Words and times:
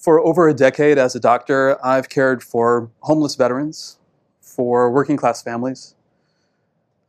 For 0.00 0.18
over 0.18 0.48
a 0.48 0.54
decade 0.54 0.96
as 0.96 1.14
a 1.14 1.20
doctor, 1.20 1.76
I've 1.84 2.08
cared 2.08 2.42
for 2.42 2.90
homeless 3.00 3.34
veterans, 3.34 3.98
for 4.40 4.90
working 4.90 5.18
class 5.18 5.42
families. 5.42 5.94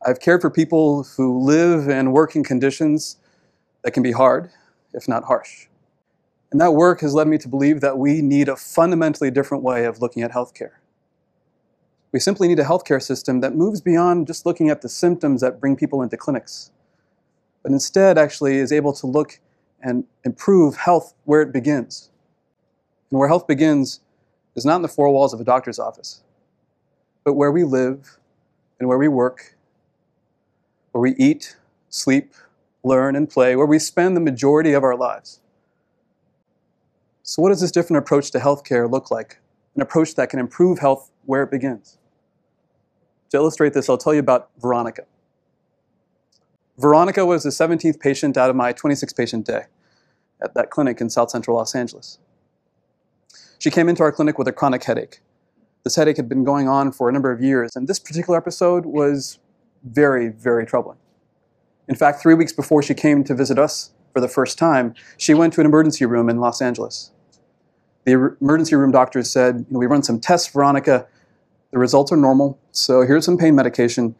I've 0.04 0.20
cared 0.20 0.42
for 0.42 0.50
people 0.50 1.04
who 1.16 1.40
live 1.40 1.88
and 1.88 2.12
work 2.12 2.36
in 2.36 2.44
conditions 2.44 3.16
that 3.82 3.92
can 3.92 4.02
be 4.02 4.12
hard, 4.12 4.50
if 4.92 5.08
not 5.08 5.24
harsh. 5.24 5.68
And 6.50 6.60
that 6.60 6.72
work 6.72 7.00
has 7.00 7.14
led 7.14 7.28
me 7.28 7.38
to 7.38 7.48
believe 7.48 7.80
that 7.80 7.96
we 7.96 8.20
need 8.20 8.50
a 8.50 8.56
fundamentally 8.56 9.30
different 9.30 9.64
way 9.64 9.86
of 9.86 10.02
looking 10.02 10.22
at 10.22 10.32
healthcare. 10.32 10.72
We 12.12 12.20
simply 12.20 12.46
need 12.46 12.58
a 12.58 12.64
healthcare 12.64 13.02
system 13.02 13.40
that 13.40 13.54
moves 13.54 13.80
beyond 13.80 14.26
just 14.26 14.44
looking 14.44 14.68
at 14.68 14.82
the 14.82 14.90
symptoms 14.90 15.40
that 15.40 15.58
bring 15.58 15.76
people 15.76 16.02
into 16.02 16.18
clinics, 16.18 16.72
but 17.62 17.72
instead 17.72 18.18
actually 18.18 18.58
is 18.58 18.70
able 18.70 18.92
to 18.92 19.06
look 19.06 19.40
and 19.80 20.04
improve 20.24 20.76
health 20.76 21.14
where 21.24 21.40
it 21.40 21.54
begins 21.54 22.10
and 23.12 23.18
where 23.18 23.28
health 23.28 23.46
begins 23.46 24.00
is 24.56 24.64
not 24.64 24.76
in 24.76 24.82
the 24.82 24.88
four 24.88 25.10
walls 25.10 25.32
of 25.34 25.40
a 25.40 25.44
doctor's 25.44 25.78
office, 25.78 26.22
but 27.24 27.34
where 27.34 27.52
we 27.52 27.62
live 27.62 28.18
and 28.80 28.88
where 28.88 28.98
we 28.98 29.06
work, 29.06 29.54
where 30.90 31.02
we 31.02 31.14
eat, 31.16 31.56
sleep, 31.90 32.34
learn, 32.82 33.14
and 33.14 33.28
play, 33.28 33.54
where 33.54 33.66
we 33.66 33.78
spend 33.78 34.16
the 34.16 34.20
majority 34.20 34.72
of 34.72 34.82
our 34.82 34.96
lives. 34.96 35.40
So, 37.22 37.42
what 37.42 37.50
does 37.50 37.60
this 37.60 37.70
different 37.70 37.98
approach 37.98 38.30
to 38.32 38.38
healthcare 38.38 38.90
look 38.90 39.10
like? 39.10 39.38
An 39.76 39.82
approach 39.82 40.14
that 40.16 40.30
can 40.30 40.40
improve 40.40 40.78
health 40.78 41.10
where 41.26 41.42
it 41.42 41.50
begins. 41.50 41.98
To 43.30 43.36
illustrate 43.36 43.74
this, 43.74 43.88
I'll 43.88 43.98
tell 43.98 44.14
you 44.14 44.20
about 44.20 44.50
Veronica. 44.60 45.04
Veronica 46.78 47.24
was 47.24 47.42
the 47.42 47.50
17th 47.50 48.00
patient 48.00 48.36
out 48.36 48.50
of 48.50 48.56
my 48.56 48.72
26 48.72 49.12
patient 49.12 49.46
day 49.46 49.64
at 50.42 50.54
that 50.54 50.70
clinic 50.70 51.00
in 51.00 51.10
South 51.10 51.30
Central 51.30 51.58
Los 51.58 51.74
Angeles. 51.74 52.18
She 53.62 53.70
came 53.70 53.88
into 53.88 54.02
our 54.02 54.10
clinic 54.10 54.38
with 54.38 54.48
a 54.48 54.52
chronic 54.52 54.82
headache. 54.82 55.20
This 55.84 55.94
headache 55.94 56.16
had 56.16 56.28
been 56.28 56.42
going 56.42 56.68
on 56.68 56.90
for 56.90 57.08
a 57.08 57.12
number 57.12 57.30
of 57.30 57.40
years, 57.40 57.76
and 57.76 57.86
this 57.86 58.00
particular 58.00 58.36
episode 58.36 58.84
was 58.84 59.38
very, 59.84 60.30
very 60.30 60.66
troubling. 60.66 60.98
In 61.86 61.94
fact, 61.94 62.20
three 62.20 62.34
weeks 62.34 62.52
before 62.52 62.82
she 62.82 62.92
came 62.92 63.22
to 63.22 63.36
visit 63.36 63.60
us 63.60 63.92
for 64.12 64.18
the 64.18 64.26
first 64.26 64.58
time, 64.58 64.94
she 65.16 65.32
went 65.32 65.52
to 65.52 65.60
an 65.60 65.66
emergency 65.66 66.04
room 66.04 66.28
in 66.28 66.38
Los 66.38 66.60
Angeles. 66.60 67.12
The 68.04 68.14
er, 68.14 68.36
emergency 68.40 68.74
room 68.74 68.90
doctors 68.90 69.30
said, 69.30 69.58
you 69.58 69.66
know, 69.70 69.78
We 69.78 69.86
run 69.86 70.02
some 70.02 70.18
tests, 70.18 70.52
Veronica. 70.52 71.06
The 71.70 71.78
results 71.78 72.10
are 72.10 72.16
normal, 72.16 72.58
so 72.72 73.02
here's 73.02 73.24
some 73.24 73.38
pain 73.38 73.54
medication, 73.54 74.16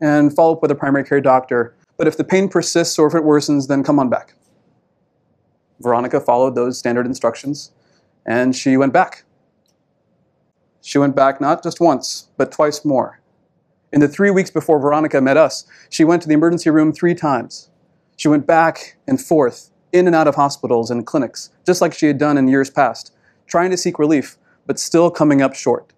and 0.00 0.32
follow 0.32 0.52
up 0.52 0.62
with 0.62 0.70
a 0.70 0.76
primary 0.76 1.02
care 1.02 1.20
doctor. 1.20 1.74
But 1.96 2.06
if 2.06 2.16
the 2.16 2.22
pain 2.22 2.48
persists 2.48 2.96
or 2.96 3.08
if 3.08 3.14
it 3.16 3.24
worsens, 3.24 3.66
then 3.66 3.82
come 3.82 3.98
on 3.98 4.08
back. 4.08 4.34
Veronica 5.80 6.20
followed 6.20 6.54
those 6.54 6.78
standard 6.78 7.06
instructions 7.06 7.72
and 8.26 8.54
she 8.54 8.76
went 8.76 8.92
back. 8.92 9.24
She 10.80 10.98
went 10.98 11.14
back 11.14 11.40
not 11.40 11.62
just 11.62 11.80
once, 11.80 12.28
but 12.36 12.50
twice 12.52 12.84
more. 12.84 13.20
In 13.92 14.00
the 14.00 14.08
three 14.08 14.30
weeks 14.30 14.50
before 14.50 14.78
Veronica 14.78 15.20
met 15.20 15.36
us, 15.36 15.64
she 15.90 16.02
went 16.02 16.22
to 16.22 16.28
the 16.28 16.34
emergency 16.34 16.70
room 16.70 16.92
three 16.92 17.14
times. 17.14 17.70
She 18.16 18.28
went 18.28 18.46
back 18.46 18.96
and 19.06 19.20
forth, 19.20 19.70
in 19.92 20.06
and 20.06 20.16
out 20.16 20.26
of 20.26 20.34
hospitals 20.34 20.90
and 20.90 21.06
clinics, 21.06 21.50
just 21.66 21.80
like 21.80 21.92
she 21.92 22.06
had 22.06 22.18
done 22.18 22.38
in 22.38 22.48
years 22.48 22.70
past, 22.70 23.12
trying 23.46 23.70
to 23.70 23.76
seek 23.76 23.98
relief, 23.98 24.38
but 24.66 24.78
still 24.78 25.10
coming 25.10 25.42
up 25.42 25.54
short. 25.54 25.92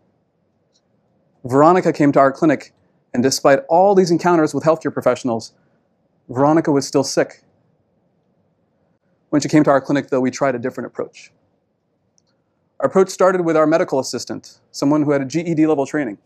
Veronica 1.44 1.92
came 1.92 2.10
to 2.12 2.18
our 2.18 2.32
clinic, 2.32 2.72
and 3.12 3.22
despite 3.22 3.60
all 3.68 3.94
these 3.94 4.10
encounters 4.10 4.54
with 4.54 4.64
healthcare 4.64 4.92
professionals, 4.92 5.52
Veronica 6.28 6.72
was 6.72 6.86
still 6.86 7.04
sick. 7.04 7.42
When 9.30 9.40
she 9.40 9.48
came 9.48 9.62
to 9.64 9.70
our 9.70 9.80
clinic, 9.80 10.08
though, 10.08 10.20
we 10.20 10.30
tried 10.30 10.54
a 10.54 10.58
different 10.58 10.86
approach. 10.86 11.32
Our 12.80 12.86
approach 12.86 13.08
started 13.08 13.42
with 13.42 13.56
our 13.56 13.66
medical 13.66 13.98
assistant, 13.98 14.58
someone 14.70 15.02
who 15.02 15.12
had 15.12 15.22
a 15.22 15.24
GED 15.24 15.66
level 15.66 15.86
training, 15.86 16.18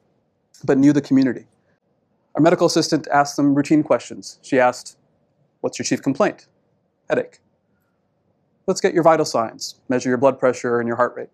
but 0.65 0.78
knew 0.78 0.93
the 0.93 1.00
community. 1.00 1.47
Our 2.34 2.43
medical 2.43 2.67
assistant 2.67 3.06
asked 3.12 3.37
them 3.37 3.55
routine 3.55 3.83
questions. 3.83 4.39
She 4.43 4.59
asked, 4.59 4.97
What's 5.61 5.78
your 5.78 5.84
chief 5.84 6.03
complaint? 6.03 6.47
Headache. 7.09 7.41
Let's 8.67 8.81
get 8.81 8.95
your 8.95 9.03
vital 9.03 9.25
signs, 9.25 9.77
measure 9.89 10.09
your 10.09 10.19
blood 10.19 10.39
pressure 10.39 10.78
and 10.78 10.87
your 10.87 10.97
heart 10.97 11.15
rate. 11.17 11.31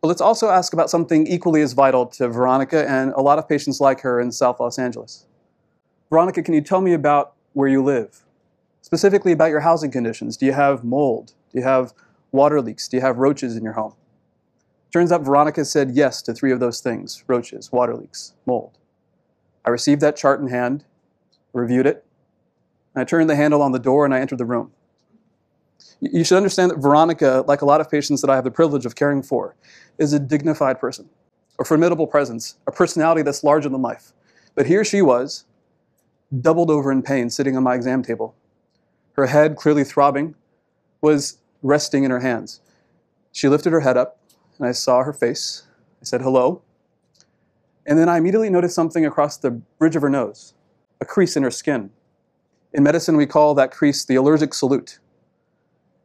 But 0.00 0.08
let's 0.08 0.20
also 0.20 0.50
ask 0.50 0.72
about 0.72 0.90
something 0.90 1.26
equally 1.26 1.62
as 1.62 1.72
vital 1.72 2.06
to 2.06 2.28
Veronica 2.28 2.88
and 2.88 3.12
a 3.12 3.20
lot 3.20 3.38
of 3.38 3.48
patients 3.48 3.80
like 3.80 4.00
her 4.00 4.20
in 4.20 4.32
South 4.32 4.60
Los 4.60 4.78
Angeles. 4.78 5.26
Veronica, 6.10 6.42
can 6.42 6.54
you 6.54 6.60
tell 6.60 6.80
me 6.80 6.92
about 6.92 7.34
where 7.52 7.68
you 7.68 7.82
live? 7.82 8.24
Specifically 8.82 9.32
about 9.32 9.50
your 9.50 9.60
housing 9.60 9.90
conditions. 9.90 10.36
Do 10.36 10.46
you 10.46 10.52
have 10.52 10.84
mold? 10.84 11.32
Do 11.52 11.58
you 11.58 11.64
have 11.64 11.92
water 12.36 12.60
leaks? 12.60 12.86
Do 12.86 12.96
you 12.96 13.00
have 13.00 13.18
roaches 13.18 13.56
in 13.56 13.64
your 13.64 13.72
home? 13.72 13.94
Turns 14.92 15.10
out 15.10 15.22
Veronica 15.22 15.64
said 15.64 15.90
yes 15.90 16.22
to 16.22 16.32
three 16.32 16.52
of 16.52 16.60
those 16.60 16.80
things 16.80 17.24
roaches, 17.26 17.72
water 17.72 17.94
leaks, 17.94 18.34
mold. 18.46 18.78
I 19.64 19.70
received 19.70 20.00
that 20.02 20.16
chart 20.16 20.40
in 20.40 20.48
hand, 20.48 20.84
reviewed 21.52 21.86
it, 21.86 22.06
I 22.96 23.04
turned 23.04 23.28
the 23.28 23.36
handle 23.36 23.60
on 23.60 23.72
the 23.72 23.78
door 23.78 24.06
and 24.06 24.14
I 24.14 24.20
entered 24.20 24.38
the 24.38 24.46
room. 24.46 24.72
You 26.00 26.24
should 26.24 26.36
understand 26.36 26.70
that 26.70 26.78
Veronica, 26.78 27.44
like 27.46 27.60
a 27.60 27.66
lot 27.66 27.80
of 27.80 27.90
patients 27.90 28.22
that 28.22 28.30
I 28.30 28.34
have 28.34 28.44
the 28.44 28.50
privilege 28.50 28.86
of 28.86 28.94
caring 28.94 29.22
for, 29.22 29.54
is 29.98 30.12
a 30.12 30.18
dignified 30.18 30.80
person, 30.80 31.08
a 31.60 31.64
formidable 31.64 32.06
presence, 32.06 32.56
a 32.66 32.72
personality 32.72 33.22
that's 33.22 33.44
larger 33.44 33.68
than 33.68 33.82
life. 33.82 34.12
But 34.54 34.66
here 34.66 34.84
she 34.84 35.02
was, 35.02 35.44
doubled 36.40 36.70
over 36.70 36.90
in 36.90 37.02
pain, 37.02 37.28
sitting 37.28 37.56
on 37.56 37.62
my 37.62 37.74
exam 37.74 38.02
table. 38.02 38.34
Her 39.12 39.26
head, 39.26 39.56
clearly 39.56 39.84
throbbing, 39.84 40.34
was 41.02 41.38
resting 41.62 42.04
in 42.04 42.10
her 42.10 42.20
hands. 42.20 42.60
She 43.32 43.48
lifted 43.48 43.72
her 43.72 43.80
head 43.80 43.96
up, 43.96 44.18
and 44.58 44.66
I 44.66 44.72
saw 44.72 45.02
her 45.02 45.12
face. 45.12 45.66
I 46.00 46.04
said, 46.04 46.22
hello. 46.22 46.62
And 47.86 47.98
then 47.98 48.08
I 48.08 48.18
immediately 48.18 48.50
noticed 48.50 48.74
something 48.74 49.06
across 49.06 49.36
the 49.36 49.50
bridge 49.50 49.96
of 49.96 50.02
her 50.02 50.10
nose, 50.10 50.54
a 51.00 51.04
crease 51.04 51.36
in 51.36 51.42
her 51.42 51.50
skin. 51.50 51.90
In 52.72 52.82
medicine, 52.82 53.16
we 53.16 53.26
call 53.26 53.54
that 53.54 53.70
crease 53.70 54.04
the 54.04 54.16
allergic 54.16 54.52
salute. 54.54 54.98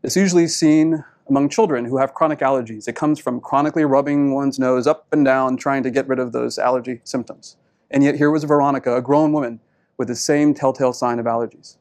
It's 0.04 0.16
usually 0.16 0.48
seen 0.48 1.04
among 1.28 1.50
children 1.50 1.86
who 1.86 1.98
have 1.98 2.14
chronic 2.14 2.40
allergies. 2.40 2.88
It 2.88 2.96
comes 2.96 3.20
from 3.20 3.40
chronically 3.40 3.86
rubbing 3.86 4.34
one's 4.34 4.60
nose 4.60 4.88
up 4.88 5.08
and 5.12 5.24
down, 5.24 5.58
trying 5.58 5.84
to 5.84 5.92
get 5.92 6.08
rid 6.08 6.20
of 6.20 6.32
those 6.32 6.60
allergy 6.60 7.02
symptoms. 7.04 7.58
And 7.90 8.04
yet, 8.04 8.16
here 8.16 8.32
was 8.32 8.44
Veronica, 8.44 8.96
a 8.96 9.02
grown 9.02 9.32
woman, 9.32 9.60
with 9.98 10.08
the 10.08 10.16
same 10.16 10.54
telltale 10.54 10.94
sign 10.94 11.20
of 11.20 11.26
allergies. 11.26 11.78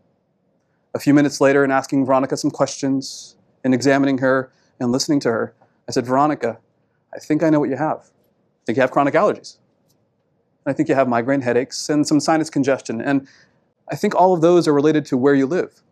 A 0.94 0.98
few 0.98 1.14
minutes 1.14 1.40
later, 1.40 1.64
in 1.64 1.70
asking 1.70 2.04
Veronica 2.04 2.36
some 2.36 2.50
questions, 2.50 3.36
in 3.64 3.74
examining 3.74 4.18
her 4.18 4.50
and 4.78 4.92
listening 4.92 5.20
to 5.20 5.30
her, 5.30 5.54
I 5.88 5.92
said, 5.92 6.06
Veronica, 6.06 6.58
I 7.14 7.18
think 7.18 7.42
I 7.42 7.50
know 7.50 7.60
what 7.60 7.68
you 7.68 7.76
have. 7.76 7.98
I 7.98 8.64
think 8.66 8.76
you 8.76 8.82
have 8.82 8.90
chronic 8.90 9.14
allergies. 9.14 9.56
I 10.66 10.72
think 10.72 10.88
you 10.88 10.94
have 10.94 11.08
migraine 11.08 11.40
headaches 11.40 11.88
and 11.88 12.06
some 12.06 12.20
sinus 12.20 12.50
congestion. 12.50 13.00
And 13.00 13.26
I 13.90 13.96
think 13.96 14.14
all 14.14 14.34
of 14.34 14.40
those 14.40 14.68
are 14.68 14.72
related 14.72 15.04
to 15.06 15.16
where 15.16 15.34
you 15.34 15.46
live. 15.46 15.82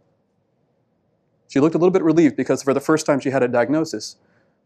She 1.49 1.61
looked 1.61 1.75
a 1.75 1.79
little 1.79 1.91
bit 1.91 2.03
relieved 2.03 2.37
because 2.37 2.63
for 2.63 2.75
the 2.75 2.81
first 2.81 3.07
time 3.07 3.21
she 3.21 3.31
had 3.31 3.43
a 3.43 3.49
diagnosis. 3.49 4.17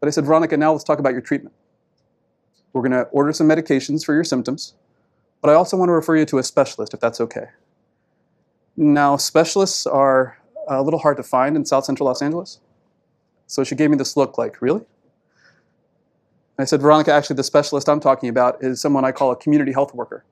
But 0.00 0.08
I 0.08 0.10
said, 0.10 0.26
Veronica, 0.26 0.56
now 0.56 0.72
let's 0.72 0.84
talk 0.84 0.98
about 0.98 1.12
your 1.12 1.20
treatment. 1.20 1.54
We're 2.72 2.82
going 2.82 2.92
to 2.92 3.04
order 3.04 3.32
some 3.32 3.48
medications 3.48 4.04
for 4.04 4.14
your 4.14 4.24
symptoms, 4.24 4.74
but 5.40 5.50
I 5.50 5.54
also 5.54 5.76
want 5.76 5.88
to 5.90 5.92
refer 5.92 6.16
you 6.16 6.24
to 6.26 6.38
a 6.38 6.42
specialist 6.42 6.92
if 6.92 7.00
that's 7.00 7.20
okay. 7.20 7.46
Now, 8.76 9.16
specialists 9.16 9.86
are 9.86 10.38
a 10.66 10.82
little 10.82 10.98
hard 10.98 11.18
to 11.18 11.22
find 11.22 11.56
in 11.56 11.64
South 11.64 11.84
Central 11.84 12.06
Los 12.06 12.22
Angeles. 12.22 12.60
So 13.52 13.64
she 13.64 13.74
gave 13.74 13.90
me 13.90 13.98
this 13.98 14.16
look 14.16 14.38
like, 14.38 14.62
really? 14.62 14.80
I 16.58 16.64
said, 16.64 16.80
Veronica, 16.80 17.12
actually, 17.12 17.36
the 17.36 17.44
specialist 17.44 17.86
I'm 17.86 18.00
talking 18.00 18.30
about 18.30 18.64
is 18.64 18.80
someone 18.80 19.04
I 19.04 19.12
call 19.12 19.30
a 19.30 19.36
community 19.36 19.72
health 19.72 19.94
worker. 19.94 20.24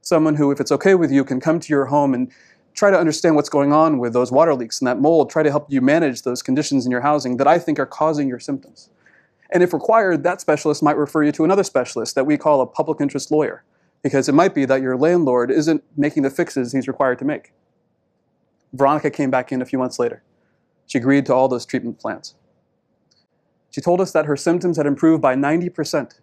Someone 0.00 0.34
who, 0.34 0.50
if 0.50 0.58
it's 0.58 0.72
okay 0.72 0.96
with 0.96 1.12
you, 1.12 1.22
can 1.22 1.38
come 1.38 1.60
to 1.60 1.68
your 1.68 1.84
home 1.84 2.14
and 2.14 2.32
try 2.74 2.90
to 2.90 2.98
understand 2.98 3.36
what's 3.36 3.48
going 3.48 3.72
on 3.72 3.98
with 3.98 4.12
those 4.12 4.32
water 4.32 4.56
leaks 4.56 4.80
and 4.80 4.88
that 4.88 4.98
mold, 4.98 5.30
try 5.30 5.44
to 5.44 5.50
help 5.52 5.70
you 5.70 5.80
manage 5.80 6.22
those 6.22 6.42
conditions 6.42 6.84
in 6.84 6.90
your 6.90 7.02
housing 7.02 7.36
that 7.36 7.46
I 7.46 7.60
think 7.60 7.78
are 7.78 7.86
causing 7.86 8.28
your 8.28 8.40
symptoms. 8.40 8.90
And 9.50 9.62
if 9.62 9.72
required, 9.72 10.24
that 10.24 10.40
specialist 10.40 10.82
might 10.82 10.96
refer 10.96 11.22
you 11.22 11.30
to 11.30 11.44
another 11.44 11.62
specialist 11.62 12.16
that 12.16 12.26
we 12.26 12.36
call 12.36 12.60
a 12.60 12.66
public 12.66 13.00
interest 13.00 13.30
lawyer, 13.30 13.62
because 14.02 14.28
it 14.28 14.34
might 14.34 14.52
be 14.52 14.64
that 14.64 14.82
your 14.82 14.96
landlord 14.96 15.52
isn't 15.52 15.84
making 15.96 16.24
the 16.24 16.30
fixes 16.30 16.72
he's 16.72 16.88
required 16.88 17.20
to 17.20 17.24
make. 17.24 17.52
Veronica 18.72 19.10
came 19.10 19.30
back 19.30 19.52
in 19.52 19.62
a 19.62 19.64
few 19.64 19.78
months 19.78 20.00
later. 20.00 20.24
She 20.86 20.98
agreed 20.98 21.24
to 21.26 21.34
all 21.34 21.46
those 21.46 21.64
treatment 21.64 22.00
plans. 22.00 22.34
She 23.70 23.80
told 23.80 24.00
us 24.00 24.12
that 24.12 24.26
her 24.26 24.36
symptoms 24.36 24.76
had 24.76 24.86
improved 24.86 25.22
by 25.22 25.34
90%. 25.34 26.20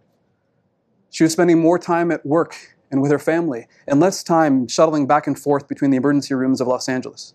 She 1.09 1.23
was 1.23 1.33
spending 1.33 1.59
more 1.59 1.79
time 1.79 2.11
at 2.11 2.25
work 2.25 2.75
and 2.91 3.01
with 3.01 3.11
her 3.11 3.19
family, 3.19 3.67
and 3.87 3.99
less 3.99 4.23
time 4.23 4.67
shuttling 4.67 5.07
back 5.07 5.27
and 5.27 5.37
forth 5.37 5.67
between 5.67 5.91
the 5.91 5.97
emergency 5.97 6.33
rooms 6.33 6.61
of 6.61 6.67
Los 6.67 6.87
Angeles. 6.87 7.33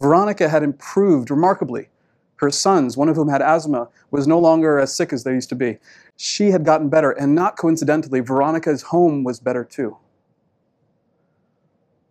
Veronica 0.00 0.48
had 0.48 0.62
improved 0.62 1.30
remarkably. 1.30 1.88
Her 2.36 2.50
sons, 2.50 2.96
one 2.96 3.08
of 3.08 3.16
whom 3.16 3.28
had 3.28 3.42
asthma, 3.42 3.88
was 4.10 4.26
no 4.26 4.38
longer 4.38 4.78
as 4.78 4.94
sick 4.94 5.12
as 5.12 5.24
they 5.24 5.32
used 5.32 5.48
to 5.48 5.56
be. 5.56 5.78
She 6.16 6.50
had 6.50 6.64
gotten 6.64 6.88
better, 6.88 7.10
and 7.10 7.34
not 7.34 7.56
coincidentally, 7.56 8.20
Veronica's 8.20 8.82
home 8.82 9.24
was 9.24 9.40
better 9.40 9.64
too. 9.64 9.96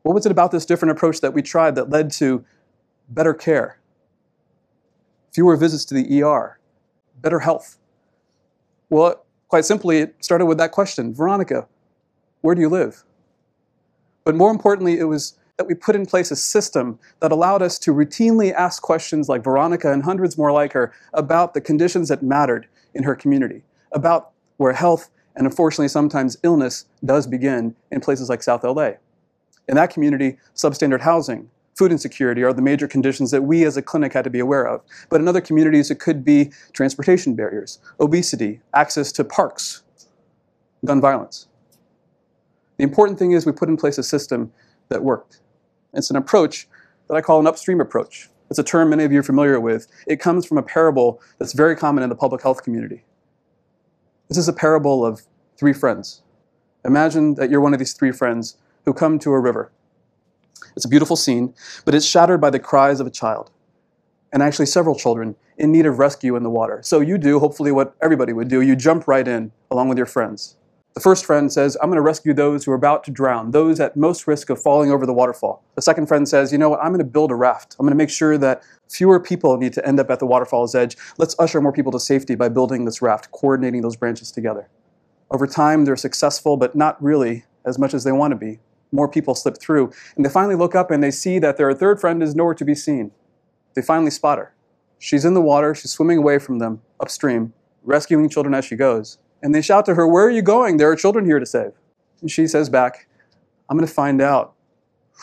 What 0.03 0.13
was 0.13 0.25
it 0.25 0.31
about 0.31 0.51
this 0.51 0.65
different 0.65 0.91
approach 0.91 1.21
that 1.21 1.33
we 1.33 1.41
tried 1.41 1.75
that 1.75 1.89
led 1.89 2.11
to 2.13 2.45
better 3.09 3.33
care, 3.33 3.76
fewer 5.37 5.55
visits 5.55 5.85
to 5.85 5.93
the 5.93 6.23
ER, 6.23 6.57
better 7.21 7.37
health. 7.37 7.77
Well, 8.89 9.23
quite 9.49 9.65
simply, 9.65 9.99
it 9.99 10.15
started 10.19 10.47
with 10.47 10.57
that 10.57 10.71
question 10.71 11.13
Veronica, 11.13 11.67
where 12.41 12.55
do 12.55 12.61
you 12.61 12.69
live? 12.69 13.03
But 14.23 14.33
more 14.33 14.49
importantly, 14.49 14.97
it 14.97 15.03
was 15.03 15.37
that 15.57 15.67
we 15.67 15.75
put 15.75 15.95
in 15.95 16.07
place 16.07 16.31
a 16.31 16.35
system 16.35 16.97
that 17.19 17.31
allowed 17.31 17.61
us 17.61 17.77
to 17.77 17.93
routinely 17.93 18.51
ask 18.51 18.81
questions 18.81 19.29
like 19.29 19.43
Veronica 19.43 19.93
and 19.93 20.01
hundreds 20.01 20.39
more 20.39 20.51
like 20.51 20.73
her 20.73 20.91
about 21.13 21.53
the 21.53 21.61
conditions 21.61 22.09
that 22.09 22.23
mattered 22.23 22.67
in 22.95 23.03
her 23.03 23.15
community, 23.15 23.61
about 23.91 24.31
where 24.57 24.73
health 24.73 25.11
and 25.35 25.45
unfortunately 25.45 25.87
sometimes 25.87 26.35
illness 26.41 26.85
does 27.05 27.27
begin 27.27 27.75
in 27.91 28.01
places 28.01 28.27
like 28.27 28.41
South 28.41 28.63
LA. 28.63 28.93
In 29.67 29.75
that 29.75 29.91
community, 29.91 30.39
substandard 30.55 31.01
housing, 31.01 31.51
food 31.77 31.91
insecurity 31.91 32.43
are 32.43 32.53
the 32.53 32.61
major 32.61 32.87
conditions 32.87 33.29
that 33.31 33.43
we 33.43 33.63
as 33.63 33.77
a 33.77 33.81
clinic 33.81 34.13
had 34.13 34.23
to 34.23 34.29
be 34.29 34.39
aware 34.39 34.67
of. 34.67 34.81
But 35.09 35.21
in 35.21 35.27
other 35.27 35.41
communities, 35.41 35.91
it 35.91 35.99
could 35.99 36.25
be 36.25 36.51
transportation 36.73 37.35
barriers, 37.35 37.79
obesity, 37.99 38.61
access 38.73 39.11
to 39.13 39.23
parks, 39.23 39.83
gun 40.83 40.99
violence. 40.99 41.47
The 42.77 42.83
important 42.83 43.19
thing 43.19 43.31
is 43.31 43.45
we 43.45 43.51
put 43.51 43.69
in 43.69 43.77
place 43.77 43.97
a 43.97 44.03
system 44.03 44.51
that 44.89 45.03
worked. 45.03 45.39
It's 45.93 46.09
an 46.09 46.15
approach 46.15 46.67
that 47.07 47.15
I 47.15 47.21
call 47.21 47.39
an 47.39 47.47
upstream 47.47 47.79
approach. 47.79 48.29
It's 48.49 48.59
a 48.59 48.63
term 48.63 48.89
many 48.89 49.03
of 49.03 49.11
you 49.11 49.19
are 49.19 49.23
familiar 49.23 49.59
with. 49.59 49.87
It 50.07 50.19
comes 50.19 50.45
from 50.45 50.57
a 50.57 50.63
parable 50.63 51.21
that's 51.37 51.53
very 51.53 51.75
common 51.75 52.03
in 52.03 52.09
the 52.09 52.15
public 52.15 52.41
health 52.41 52.63
community. 52.63 53.03
This 54.29 54.37
is 54.37 54.47
a 54.47 54.53
parable 54.53 55.05
of 55.05 55.23
three 55.57 55.73
friends. 55.73 56.23
Imagine 56.85 57.35
that 57.35 57.49
you're 57.49 57.61
one 57.61 57.73
of 57.73 57.79
these 57.79 57.93
three 57.93 58.11
friends 58.11 58.57
who 58.85 58.93
come 58.93 59.19
to 59.19 59.31
a 59.31 59.39
river. 59.39 59.71
It's 60.77 60.85
a 60.85 60.89
beautiful 60.89 61.15
scene, 61.15 61.55
but 61.85 61.95
it's 61.95 62.05
shattered 62.05 62.39
by 62.39 62.51
the 62.51 62.59
cries 62.59 62.99
of 62.99 63.07
a 63.07 63.09
child, 63.09 63.49
and 64.31 64.43
actually 64.43 64.67
several 64.67 64.93
children 64.93 65.35
in 65.57 65.71
need 65.71 65.87
of 65.87 65.97
rescue 65.97 66.35
in 66.35 66.43
the 66.43 66.51
water. 66.51 66.81
So 66.83 66.99
you 66.99 67.17
do, 67.17 67.39
hopefully, 67.39 67.71
what 67.71 67.95
everybody 67.99 68.31
would 68.31 68.47
do 68.47 68.61
you 68.61 68.75
jump 68.75 69.07
right 69.07 69.27
in 69.27 69.51
along 69.71 69.89
with 69.89 69.97
your 69.97 70.05
friends. 70.05 70.55
The 70.93 70.99
first 70.99 71.25
friend 71.25 71.51
says, 71.51 71.75
I'm 71.81 71.89
going 71.89 71.97
to 71.97 72.03
rescue 72.03 72.31
those 72.31 72.63
who 72.63 72.71
are 72.71 72.75
about 72.75 73.03
to 73.05 73.11
drown, 73.11 73.49
those 73.49 73.79
at 73.79 73.97
most 73.97 74.27
risk 74.27 74.51
of 74.51 74.61
falling 74.61 74.91
over 74.91 75.07
the 75.07 75.13
waterfall. 75.13 75.63
The 75.73 75.81
second 75.81 76.05
friend 76.05 76.29
says, 76.29 76.51
You 76.51 76.59
know 76.59 76.69
what? 76.69 76.79
I'm 76.79 76.89
going 76.89 76.99
to 76.99 77.05
build 77.05 77.31
a 77.31 77.35
raft. 77.35 77.75
I'm 77.79 77.83
going 77.87 77.97
to 77.97 77.97
make 77.97 78.11
sure 78.11 78.37
that 78.37 78.61
fewer 78.87 79.19
people 79.19 79.57
need 79.57 79.73
to 79.73 79.87
end 79.87 79.99
up 79.99 80.11
at 80.11 80.19
the 80.19 80.27
waterfall's 80.27 80.75
edge. 80.75 80.95
Let's 81.17 81.35
usher 81.39 81.59
more 81.59 81.73
people 81.73 81.91
to 81.93 81.99
safety 81.99 82.35
by 82.35 82.49
building 82.49 82.85
this 82.85 83.01
raft, 83.01 83.31
coordinating 83.31 83.81
those 83.81 83.95
branches 83.95 84.31
together. 84.31 84.69
Over 85.31 85.47
time, 85.47 85.85
they're 85.85 85.95
successful, 85.95 86.55
but 86.55 86.75
not 86.75 87.01
really 87.01 87.45
as 87.65 87.79
much 87.79 87.95
as 87.95 88.03
they 88.03 88.11
want 88.11 88.31
to 88.31 88.35
be. 88.35 88.59
More 88.91 89.07
people 89.07 89.35
slip 89.35 89.59
through. 89.59 89.91
And 90.15 90.25
they 90.25 90.29
finally 90.29 90.55
look 90.55 90.75
up 90.75 90.91
and 90.91 91.03
they 91.03 91.11
see 91.11 91.39
that 91.39 91.57
their 91.57 91.73
third 91.73 91.99
friend 91.99 92.23
is 92.23 92.35
nowhere 92.35 92.53
to 92.53 92.65
be 92.65 92.75
seen. 92.75 93.11
They 93.75 93.81
finally 93.81 94.11
spot 94.11 94.37
her. 94.37 94.53
She's 94.99 95.25
in 95.25 95.33
the 95.33 95.41
water, 95.41 95.75
she's 95.75 95.91
swimming 95.91 96.17
away 96.17 96.39
from 96.39 96.59
them 96.59 96.81
upstream, 96.99 97.53
rescuing 97.83 98.29
children 98.29 98.55
as 98.55 98.65
she 98.65 98.75
goes. 98.75 99.19
And 99.43 99.53
they 99.53 99.61
shout 99.61 99.85
to 99.85 99.95
her, 99.95 100.07
Where 100.07 100.25
are 100.25 100.31
you 100.31 100.41
going? 100.41 100.77
There 100.77 100.89
are 100.89 100.95
children 100.95 101.25
here 101.25 101.39
to 101.39 101.45
save. 101.45 101.73
And 102.21 102.31
she 102.31 102.47
says 102.47 102.69
back, 102.69 103.07
I'm 103.69 103.77
going 103.77 103.87
to 103.87 103.93
find 103.93 104.21
out 104.21 104.53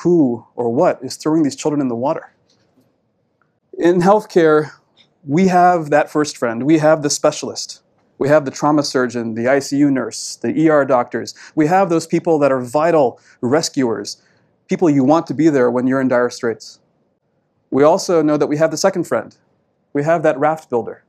who 0.02 0.46
or 0.54 0.72
what 0.72 1.00
is 1.02 1.16
throwing 1.16 1.42
these 1.42 1.56
children 1.56 1.80
in 1.80 1.88
the 1.88 1.96
water. 1.96 2.32
In 3.76 4.00
healthcare, 4.00 4.70
we 5.26 5.48
have 5.48 5.90
that 5.90 6.10
first 6.10 6.36
friend. 6.36 6.64
We 6.64 6.78
have 6.78 7.02
the 7.02 7.10
specialist. 7.10 7.82
We 8.18 8.28
have 8.28 8.44
the 8.44 8.50
trauma 8.50 8.82
surgeon, 8.82 9.34
the 9.34 9.44
ICU 9.44 9.90
nurse, 9.90 10.36
the 10.36 10.68
ER 10.68 10.84
doctors. 10.84 11.34
We 11.54 11.66
have 11.66 11.90
those 11.90 12.06
people 12.06 12.38
that 12.38 12.52
are 12.52 12.60
vital 12.60 13.20
rescuers, 13.40 14.22
people 14.68 14.88
you 14.88 15.04
want 15.04 15.26
to 15.26 15.34
be 15.34 15.48
there 15.48 15.70
when 15.70 15.86
you're 15.86 16.00
in 16.00 16.08
dire 16.08 16.30
straits. 16.30 16.80
We 17.70 17.82
also 17.82 18.22
know 18.22 18.36
that 18.36 18.46
we 18.46 18.56
have 18.56 18.70
the 18.70 18.76
second 18.76 19.04
friend. 19.04 19.36
We 19.92 20.04
have 20.04 20.22
that 20.22 20.38
raft 20.38 20.70
builder. 20.70 21.04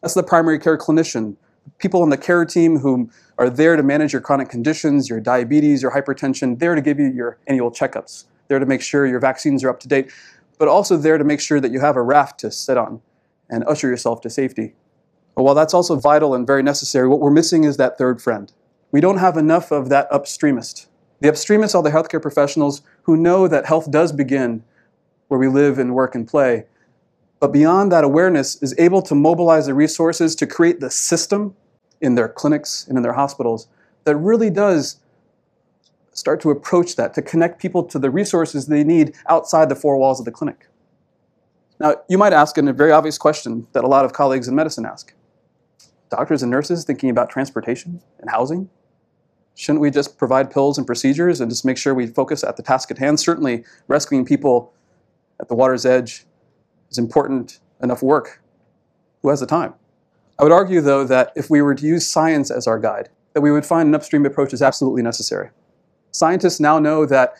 That's 0.00 0.14
the 0.14 0.22
primary 0.22 0.58
care 0.58 0.78
clinician 0.78 1.36
people 1.78 2.02
on 2.02 2.10
the 2.10 2.16
care 2.16 2.44
team 2.44 2.78
who 2.78 3.10
are 3.38 3.50
there 3.50 3.76
to 3.76 3.82
manage 3.82 4.12
your 4.12 4.22
chronic 4.22 4.48
conditions, 4.48 5.08
your 5.08 5.20
diabetes, 5.20 5.82
your 5.82 5.90
hypertension, 5.90 6.58
there 6.58 6.74
to 6.74 6.80
give 6.80 6.98
you 6.98 7.06
your 7.06 7.38
annual 7.46 7.70
checkups, 7.70 8.24
there 8.48 8.58
to 8.58 8.66
make 8.66 8.82
sure 8.82 9.06
your 9.06 9.20
vaccines 9.20 9.64
are 9.64 9.70
up 9.70 9.80
to 9.80 9.88
date, 9.88 10.10
but 10.58 10.68
also 10.68 10.96
there 10.96 11.18
to 11.18 11.24
make 11.24 11.40
sure 11.40 11.60
that 11.60 11.72
you 11.72 11.80
have 11.80 11.96
a 11.96 12.02
raft 12.02 12.38
to 12.40 12.50
sit 12.50 12.76
on 12.76 13.00
and 13.50 13.64
usher 13.66 13.88
yourself 13.88 14.20
to 14.20 14.30
safety. 14.30 14.74
But 15.34 15.42
while 15.42 15.54
that's 15.54 15.74
also 15.74 15.96
vital 15.96 16.34
and 16.34 16.46
very 16.46 16.62
necessary, 16.62 17.08
what 17.08 17.20
we're 17.20 17.30
missing 17.30 17.64
is 17.64 17.76
that 17.76 17.98
third 17.98 18.22
friend. 18.22 18.52
We 18.92 19.00
don't 19.00 19.18
have 19.18 19.36
enough 19.36 19.72
of 19.72 19.88
that 19.88 20.10
upstreamist. 20.10 20.86
The 21.20 21.28
upstreamists 21.28 21.74
are 21.74 21.82
the 21.82 21.90
healthcare 21.90 22.22
professionals 22.22 22.82
who 23.02 23.16
know 23.16 23.48
that 23.48 23.66
health 23.66 23.90
does 23.90 24.12
begin 24.12 24.62
where 25.28 25.40
we 25.40 25.48
live 25.48 25.78
and 25.78 25.94
work 25.94 26.14
and 26.14 26.28
play, 26.28 26.66
but 27.40 27.52
beyond 27.52 27.90
that 27.92 28.04
awareness 28.04 28.62
is 28.62 28.74
able 28.78 29.02
to 29.02 29.14
mobilize 29.14 29.66
the 29.66 29.74
resources 29.74 30.34
to 30.36 30.46
create 30.46 30.80
the 30.80 30.90
system 30.90 31.56
in 32.00 32.14
their 32.14 32.28
clinics 32.28 32.86
and 32.88 32.96
in 32.96 33.02
their 33.02 33.14
hospitals 33.14 33.68
that 34.04 34.16
really 34.16 34.50
does 34.50 35.00
start 36.12 36.40
to 36.40 36.50
approach 36.50 36.96
that, 36.96 37.12
to 37.14 37.22
connect 37.22 37.60
people 37.60 37.82
to 37.82 37.98
the 37.98 38.10
resources 38.10 38.66
they 38.66 38.84
need 38.84 39.14
outside 39.28 39.68
the 39.68 39.74
four 39.74 39.96
walls 39.96 40.20
of 40.20 40.24
the 40.24 40.30
clinic. 40.30 40.68
Now, 41.80 41.96
you 42.08 42.18
might 42.18 42.32
ask 42.32 42.56
a 42.56 42.72
very 42.72 42.92
obvious 42.92 43.18
question 43.18 43.66
that 43.72 43.82
a 43.82 43.88
lot 43.88 44.04
of 44.04 44.12
colleagues 44.12 44.46
in 44.46 44.54
medicine 44.54 44.86
ask. 44.86 45.12
Doctors 46.16 46.44
and 46.44 46.50
nurses 46.52 46.84
thinking 46.84 47.10
about 47.10 47.28
transportation 47.28 48.00
and 48.20 48.30
housing? 48.30 48.70
Shouldn't 49.56 49.80
we 49.80 49.90
just 49.90 50.16
provide 50.16 50.48
pills 50.48 50.78
and 50.78 50.86
procedures 50.86 51.40
and 51.40 51.50
just 51.50 51.64
make 51.64 51.76
sure 51.76 51.92
we 51.92 52.06
focus 52.06 52.44
at 52.44 52.56
the 52.56 52.62
task 52.62 52.92
at 52.92 52.98
hand? 52.98 53.18
Certainly, 53.18 53.64
rescuing 53.88 54.24
people 54.24 54.72
at 55.40 55.48
the 55.48 55.56
water's 55.56 55.84
edge 55.84 56.24
is 56.88 56.98
important 56.98 57.58
enough 57.82 58.00
work. 58.00 58.40
Who 59.22 59.30
has 59.30 59.40
the 59.40 59.46
time? 59.46 59.74
I 60.38 60.44
would 60.44 60.52
argue, 60.52 60.80
though, 60.80 61.02
that 61.02 61.32
if 61.34 61.50
we 61.50 61.60
were 61.60 61.74
to 61.74 61.84
use 61.84 62.06
science 62.06 62.48
as 62.48 62.68
our 62.68 62.78
guide, 62.78 63.08
that 63.32 63.40
we 63.40 63.50
would 63.50 63.66
find 63.66 63.88
an 63.88 63.94
upstream 63.96 64.24
approach 64.24 64.52
is 64.52 64.62
absolutely 64.62 65.02
necessary. 65.02 65.50
Scientists 66.12 66.60
now 66.60 66.78
know 66.78 67.06
that 67.06 67.34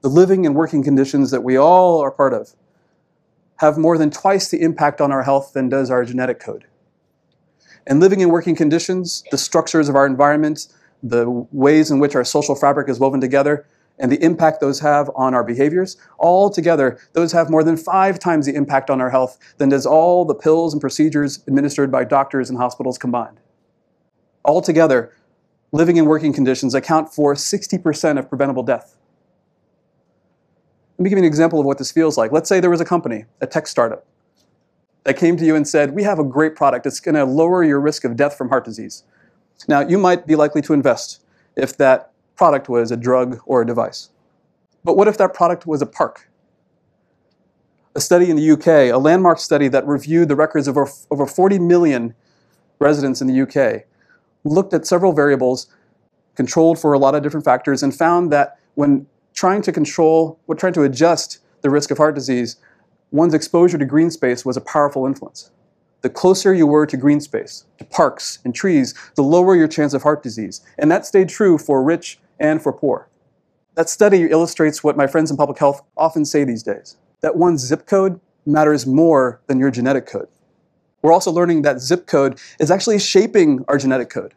the 0.00 0.08
living 0.08 0.46
and 0.46 0.54
working 0.54 0.82
conditions 0.82 1.30
that 1.32 1.44
we 1.44 1.58
all 1.58 2.00
are 2.00 2.10
part 2.10 2.32
of 2.32 2.54
have 3.56 3.76
more 3.76 3.98
than 3.98 4.10
twice 4.10 4.48
the 4.48 4.62
impact 4.62 5.02
on 5.02 5.12
our 5.12 5.24
health 5.24 5.52
than 5.52 5.68
does 5.68 5.90
our 5.90 6.02
genetic 6.02 6.40
code. 6.40 6.64
And 7.88 8.00
living 8.00 8.22
and 8.22 8.30
working 8.30 8.54
conditions, 8.54 9.24
the 9.30 9.38
structures 9.38 9.88
of 9.88 9.96
our 9.96 10.06
environment, 10.06 10.68
the 11.02 11.28
ways 11.50 11.90
in 11.90 11.98
which 11.98 12.14
our 12.14 12.24
social 12.24 12.54
fabric 12.54 12.88
is 12.88 13.00
woven 13.00 13.20
together, 13.20 13.66
and 13.98 14.12
the 14.12 14.22
impact 14.22 14.60
those 14.60 14.78
have 14.80 15.10
on 15.16 15.34
our 15.34 15.42
behaviors, 15.42 15.96
all 16.18 16.50
together, 16.50 16.98
those 17.14 17.32
have 17.32 17.50
more 17.50 17.64
than 17.64 17.76
five 17.76 18.18
times 18.18 18.46
the 18.46 18.54
impact 18.54 18.90
on 18.90 19.00
our 19.00 19.10
health 19.10 19.38
than 19.56 19.70
does 19.70 19.86
all 19.86 20.24
the 20.24 20.34
pills 20.34 20.72
and 20.72 20.80
procedures 20.80 21.42
administered 21.48 21.90
by 21.90 22.04
doctors 22.04 22.50
and 22.50 22.58
hospitals 22.58 22.98
combined. 22.98 23.40
Altogether, 24.44 25.12
living 25.72 25.98
and 25.98 26.06
working 26.06 26.32
conditions 26.32 26.74
account 26.74 27.12
for 27.12 27.34
60% 27.34 28.18
of 28.18 28.28
preventable 28.28 28.62
death. 28.62 28.96
Let 30.98 31.04
me 31.04 31.10
give 31.10 31.16
you 31.16 31.24
an 31.24 31.28
example 31.28 31.58
of 31.58 31.66
what 31.66 31.78
this 31.78 31.90
feels 31.90 32.18
like. 32.18 32.32
Let's 32.32 32.48
say 32.48 32.60
there 32.60 32.70
was 32.70 32.80
a 32.80 32.84
company, 32.84 33.24
a 33.40 33.46
tech 33.46 33.66
startup, 33.66 34.04
that 35.04 35.16
came 35.16 35.36
to 35.36 35.44
you 35.44 35.56
and 35.56 35.66
said, 35.66 35.94
We 35.94 36.02
have 36.02 36.18
a 36.18 36.24
great 36.24 36.56
product. 36.56 36.86
It's 36.86 37.00
going 37.00 37.14
to 37.14 37.24
lower 37.24 37.64
your 37.64 37.80
risk 37.80 38.04
of 38.04 38.16
death 38.16 38.36
from 38.36 38.48
heart 38.48 38.64
disease. 38.64 39.04
Now, 39.66 39.80
you 39.80 39.98
might 39.98 40.26
be 40.26 40.36
likely 40.36 40.62
to 40.62 40.72
invest 40.72 41.22
if 41.56 41.76
that 41.78 42.12
product 42.36 42.68
was 42.68 42.90
a 42.92 42.96
drug 42.96 43.40
or 43.46 43.62
a 43.62 43.66
device. 43.66 44.10
But 44.84 44.96
what 44.96 45.08
if 45.08 45.18
that 45.18 45.34
product 45.34 45.66
was 45.66 45.82
a 45.82 45.86
park? 45.86 46.30
A 47.96 48.00
study 48.00 48.30
in 48.30 48.36
the 48.36 48.50
UK, 48.52 48.94
a 48.94 48.98
landmark 48.98 49.40
study 49.40 49.66
that 49.68 49.86
reviewed 49.86 50.28
the 50.28 50.36
records 50.36 50.68
of 50.68 50.76
over, 50.76 50.90
over 51.10 51.26
40 51.26 51.58
million 51.58 52.14
residents 52.78 53.20
in 53.20 53.26
the 53.26 53.40
UK, 53.40 53.84
looked 54.44 54.72
at 54.72 54.86
several 54.86 55.12
variables, 55.12 55.66
controlled 56.36 56.78
for 56.78 56.92
a 56.92 56.98
lot 56.98 57.16
of 57.16 57.22
different 57.22 57.44
factors, 57.44 57.82
and 57.82 57.94
found 57.94 58.30
that 58.30 58.58
when 58.76 59.06
trying 59.34 59.62
to 59.62 59.72
control, 59.72 60.38
when 60.46 60.56
trying 60.56 60.72
to 60.74 60.82
adjust 60.82 61.38
the 61.62 61.70
risk 61.70 61.90
of 61.90 61.98
heart 61.98 62.14
disease, 62.14 62.56
one's 63.10 63.34
exposure 63.34 63.78
to 63.78 63.84
green 63.84 64.10
space 64.10 64.44
was 64.44 64.56
a 64.56 64.60
powerful 64.60 65.06
influence. 65.06 65.50
The 66.02 66.10
closer 66.10 66.54
you 66.54 66.66
were 66.66 66.86
to 66.86 66.96
green 66.96 67.20
space, 67.20 67.64
to 67.78 67.84
parks 67.84 68.38
and 68.44 68.54
trees, 68.54 68.94
the 69.16 69.22
lower 69.22 69.56
your 69.56 69.66
chance 69.68 69.94
of 69.94 70.02
heart 70.02 70.22
disease. 70.22 70.60
And 70.78 70.90
that 70.90 71.06
stayed 71.06 71.28
true 71.28 71.58
for 71.58 71.82
rich 71.82 72.20
and 72.38 72.62
for 72.62 72.72
poor. 72.72 73.08
That 73.74 73.88
study 73.88 74.24
illustrates 74.24 74.84
what 74.84 74.96
my 74.96 75.06
friends 75.06 75.30
in 75.30 75.36
public 75.36 75.58
health 75.58 75.82
often 75.96 76.24
say 76.24 76.44
these 76.44 76.62
days 76.62 76.96
that 77.20 77.36
one 77.36 77.58
zip 77.58 77.86
code 77.86 78.20
matters 78.46 78.86
more 78.86 79.40
than 79.48 79.58
your 79.58 79.70
genetic 79.70 80.06
code. 80.06 80.28
We're 81.02 81.12
also 81.12 81.32
learning 81.32 81.62
that 81.62 81.80
zip 81.80 82.06
code 82.06 82.38
is 82.60 82.70
actually 82.70 82.98
shaping 83.00 83.64
our 83.68 83.78
genetic 83.78 84.08
code. 84.08 84.34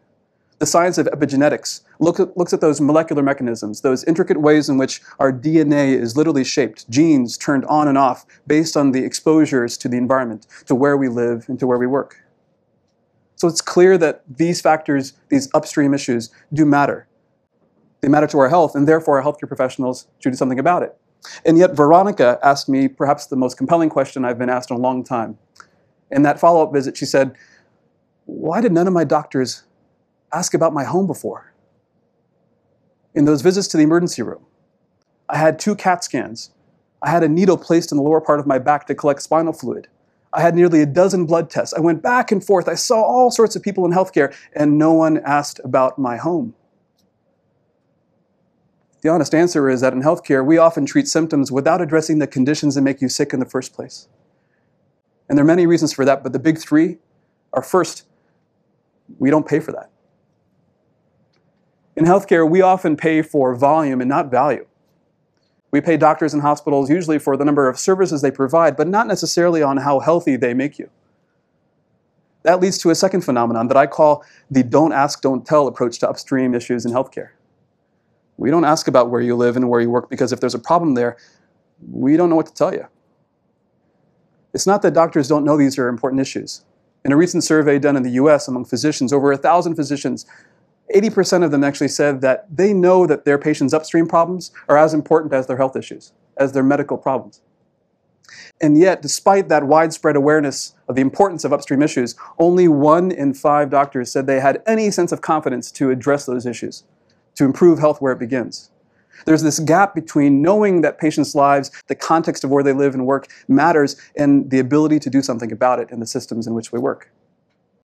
The 0.61 0.67
science 0.67 0.99
of 0.99 1.07
epigenetics 1.07 1.81
look 1.97 2.19
at, 2.19 2.37
looks 2.37 2.53
at 2.53 2.61
those 2.61 2.79
molecular 2.79 3.23
mechanisms, 3.23 3.81
those 3.81 4.03
intricate 4.03 4.39
ways 4.39 4.69
in 4.69 4.77
which 4.77 5.01
our 5.17 5.33
DNA 5.33 5.99
is 5.99 6.15
literally 6.15 6.43
shaped, 6.43 6.87
genes 6.87 7.35
turned 7.35 7.65
on 7.65 7.87
and 7.87 7.97
off 7.97 8.27
based 8.45 8.77
on 8.77 8.91
the 8.91 9.03
exposures 9.03 9.75
to 9.79 9.87
the 9.87 9.97
environment, 9.97 10.45
to 10.67 10.75
where 10.75 10.95
we 10.95 11.09
live, 11.09 11.49
and 11.49 11.57
to 11.57 11.65
where 11.65 11.79
we 11.79 11.87
work. 11.87 12.23
So 13.37 13.47
it's 13.47 13.59
clear 13.59 13.97
that 13.97 14.21
these 14.29 14.61
factors, 14.61 15.13
these 15.29 15.49
upstream 15.55 15.95
issues, 15.95 16.29
do 16.53 16.63
matter. 16.63 17.07
They 18.01 18.07
matter 18.07 18.27
to 18.27 18.37
our 18.37 18.49
health, 18.49 18.75
and 18.75 18.87
therefore 18.87 19.19
our 19.19 19.25
healthcare 19.25 19.47
professionals 19.47 20.05
should 20.19 20.29
do 20.29 20.37
something 20.37 20.59
about 20.59 20.83
it. 20.83 20.95
And 21.43 21.57
yet, 21.57 21.75
Veronica 21.75 22.37
asked 22.43 22.69
me 22.69 22.87
perhaps 22.87 23.25
the 23.25 23.35
most 23.35 23.57
compelling 23.57 23.89
question 23.89 24.23
I've 24.23 24.37
been 24.37 24.47
asked 24.47 24.69
in 24.69 24.77
a 24.77 24.79
long 24.79 25.03
time. 25.03 25.39
In 26.11 26.21
that 26.21 26.39
follow 26.39 26.61
up 26.61 26.71
visit, 26.71 26.97
she 26.97 27.05
said, 27.05 27.35
Why 28.25 28.61
did 28.61 28.71
none 28.71 28.85
of 28.85 28.93
my 28.93 29.05
doctors 29.05 29.63
ask 30.33 30.53
about 30.53 30.73
my 30.73 30.83
home 30.83 31.07
before? 31.07 31.53
In 33.13 33.25
those 33.25 33.41
visits 33.41 33.67
to 33.69 33.77
the 33.77 33.83
emergency 33.83 34.21
room, 34.21 34.45
I 35.27 35.37
had 35.37 35.59
two 35.59 35.75
CAT 35.75 36.03
scans. 36.03 36.51
I 37.01 37.09
had 37.09 37.23
a 37.23 37.29
needle 37.29 37.57
placed 37.57 37.91
in 37.91 37.97
the 37.97 38.03
lower 38.03 38.21
part 38.21 38.39
of 38.39 38.47
my 38.47 38.59
back 38.59 38.87
to 38.87 38.95
collect 38.95 39.21
spinal 39.21 39.53
fluid. 39.53 39.87
I 40.33 40.41
had 40.41 40.55
nearly 40.55 40.81
a 40.81 40.85
dozen 40.85 41.25
blood 41.25 41.49
tests. 41.49 41.73
I 41.73 41.81
went 41.81 42.01
back 42.01 42.31
and 42.31 42.43
forth. 42.43 42.69
I 42.69 42.75
saw 42.75 43.01
all 43.01 43.31
sorts 43.31 43.55
of 43.55 43.61
people 43.61 43.85
in 43.85 43.91
healthcare, 43.91 44.33
and 44.53 44.77
no 44.77 44.93
one 44.93 45.17
asked 45.25 45.59
about 45.63 45.99
my 45.99 46.17
home. 46.17 46.55
The 49.01 49.09
honest 49.09 49.33
answer 49.33 49.69
is 49.69 49.81
that 49.81 49.93
in 49.93 50.01
healthcare, 50.01 50.45
we 50.45 50.57
often 50.57 50.85
treat 50.85 51.07
symptoms 51.07 51.51
without 51.51 51.81
addressing 51.81 52.19
the 52.19 52.27
conditions 52.27 52.75
that 52.75 52.81
make 52.81 53.01
you 53.01 53.09
sick 53.09 53.33
in 53.33 53.39
the 53.39 53.45
first 53.45 53.73
place. 53.73 54.07
And 55.27 55.37
there 55.37 55.43
are 55.43 55.47
many 55.47 55.65
reasons 55.65 55.91
for 55.91 56.05
that, 56.05 56.23
but 56.23 56.33
the 56.33 56.39
big 56.39 56.59
three 56.59 56.99
are 57.51 57.63
first, 57.63 58.05
we 59.17 59.29
don't 59.29 59.47
pay 59.47 59.59
for 59.59 59.71
that. 59.71 59.90
In 61.95 62.05
healthcare, 62.05 62.49
we 62.49 62.61
often 62.61 62.95
pay 62.95 63.21
for 63.21 63.53
volume 63.55 64.01
and 64.01 64.09
not 64.09 64.31
value. 64.31 64.65
We 65.71 65.81
pay 65.81 65.97
doctors 65.97 66.33
and 66.33 66.41
hospitals 66.41 66.89
usually 66.89 67.19
for 67.19 67.37
the 67.37 67.45
number 67.45 67.67
of 67.69 67.79
services 67.79 68.21
they 68.21 68.31
provide, 68.31 68.75
but 68.75 68.87
not 68.87 69.07
necessarily 69.07 69.63
on 69.63 69.77
how 69.77 69.99
healthy 69.99 70.35
they 70.35 70.53
make 70.53 70.77
you. 70.77 70.89
That 72.43 72.59
leads 72.59 72.77
to 72.79 72.89
a 72.89 72.95
second 72.95 73.21
phenomenon 73.21 73.67
that 73.67 73.77
I 73.77 73.87
call 73.87 74.23
the 74.49 74.63
don't 74.63 74.93
ask, 74.93 75.21
don't 75.21 75.45
tell 75.45 75.67
approach 75.67 75.99
to 75.99 76.09
upstream 76.09 76.55
issues 76.55 76.85
in 76.85 76.91
healthcare. 76.91 77.29
We 78.37 78.49
don't 78.49 78.65
ask 78.65 78.87
about 78.87 79.09
where 79.09 79.21
you 79.21 79.35
live 79.35 79.55
and 79.55 79.69
where 79.69 79.79
you 79.81 79.89
work 79.89 80.09
because 80.09 80.31
if 80.31 80.39
there's 80.39 80.55
a 80.55 80.59
problem 80.59 80.95
there, 80.95 81.17
we 81.91 82.17
don't 82.17 82.29
know 82.29 82.35
what 82.35 82.47
to 82.47 82.53
tell 82.53 82.73
you. 82.73 82.87
It's 84.53 84.67
not 84.67 84.81
that 84.81 84.93
doctors 84.93 85.27
don't 85.27 85.45
know 85.45 85.55
these 85.55 85.77
are 85.77 85.87
important 85.87 86.19
issues. 86.19 86.65
In 87.05 87.11
a 87.11 87.17
recent 87.17 87.43
survey 87.43 87.79
done 87.79 87.95
in 87.95 88.03
the 88.03 88.11
US 88.11 88.47
among 88.47 88.65
physicians, 88.65 89.13
over 89.13 89.29
1,000 89.29 89.75
physicians 89.75 90.25
80% 90.91 91.43
of 91.43 91.51
them 91.51 91.63
actually 91.63 91.87
said 91.87 92.21
that 92.21 92.45
they 92.55 92.73
know 92.73 93.05
that 93.07 93.25
their 93.25 93.37
patients' 93.37 93.73
upstream 93.73 94.07
problems 94.07 94.51
are 94.67 94.77
as 94.77 94.93
important 94.93 95.33
as 95.33 95.47
their 95.47 95.57
health 95.57 95.75
issues, 95.75 96.13
as 96.37 96.53
their 96.53 96.63
medical 96.63 96.97
problems. 96.97 97.41
And 98.61 98.77
yet, 98.77 99.01
despite 99.01 99.49
that 99.49 99.65
widespread 99.65 100.15
awareness 100.15 100.73
of 100.87 100.95
the 100.95 101.01
importance 101.01 101.43
of 101.43 101.51
upstream 101.51 101.81
issues, 101.81 102.15
only 102.37 102.67
one 102.67 103.11
in 103.11 103.33
five 103.33 103.69
doctors 103.69 104.11
said 104.11 104.27
they 104.27 104.39
had 104.39 104.61
any 104.67 104.91
sense 104.91 105.11
of 105.11 105.21
confidence 105.21 105.71
to 105.73 105.89
address 105.89 106.25
those 106.25 106.45
issues, 106.45 106.83
to 107.35 107.43
improve 107.43 107.79
health 107.79 108.01
where 108.01 108.13
it 108.13 108.19
begins. 108.19 108.69
There's 109.25 109.43
this 109.43 109.59
gap 109.59 109.93
between 109.93 110.41
knowing 110.41 110.81
that 110.81 110.97
patients' 110.97 111.35
lives, 111.35 111.71
the 111.87 111.95
context 111.95 112.43
of 112.43 112.49
where 112.49 112.63
they 112.63 112.73
live 112.73 112.93
and 112.93 113.05
work 113.05 113.27
matters, 113.47 113.95
and 114.15 114.49
the 114.49 114.59
ability 114.59 114.99
to 114.99 115.09
do 115.09 115.21
something 115.21 115.51
about 115.51 115.79
it 115.79 115.91
in 115.91 115.99
the 115.99 116.07
systems 116.07 116.47
in 116.47 116.53
which 116.53 116.71
we 116.71 116.79
work. 116.79 117.11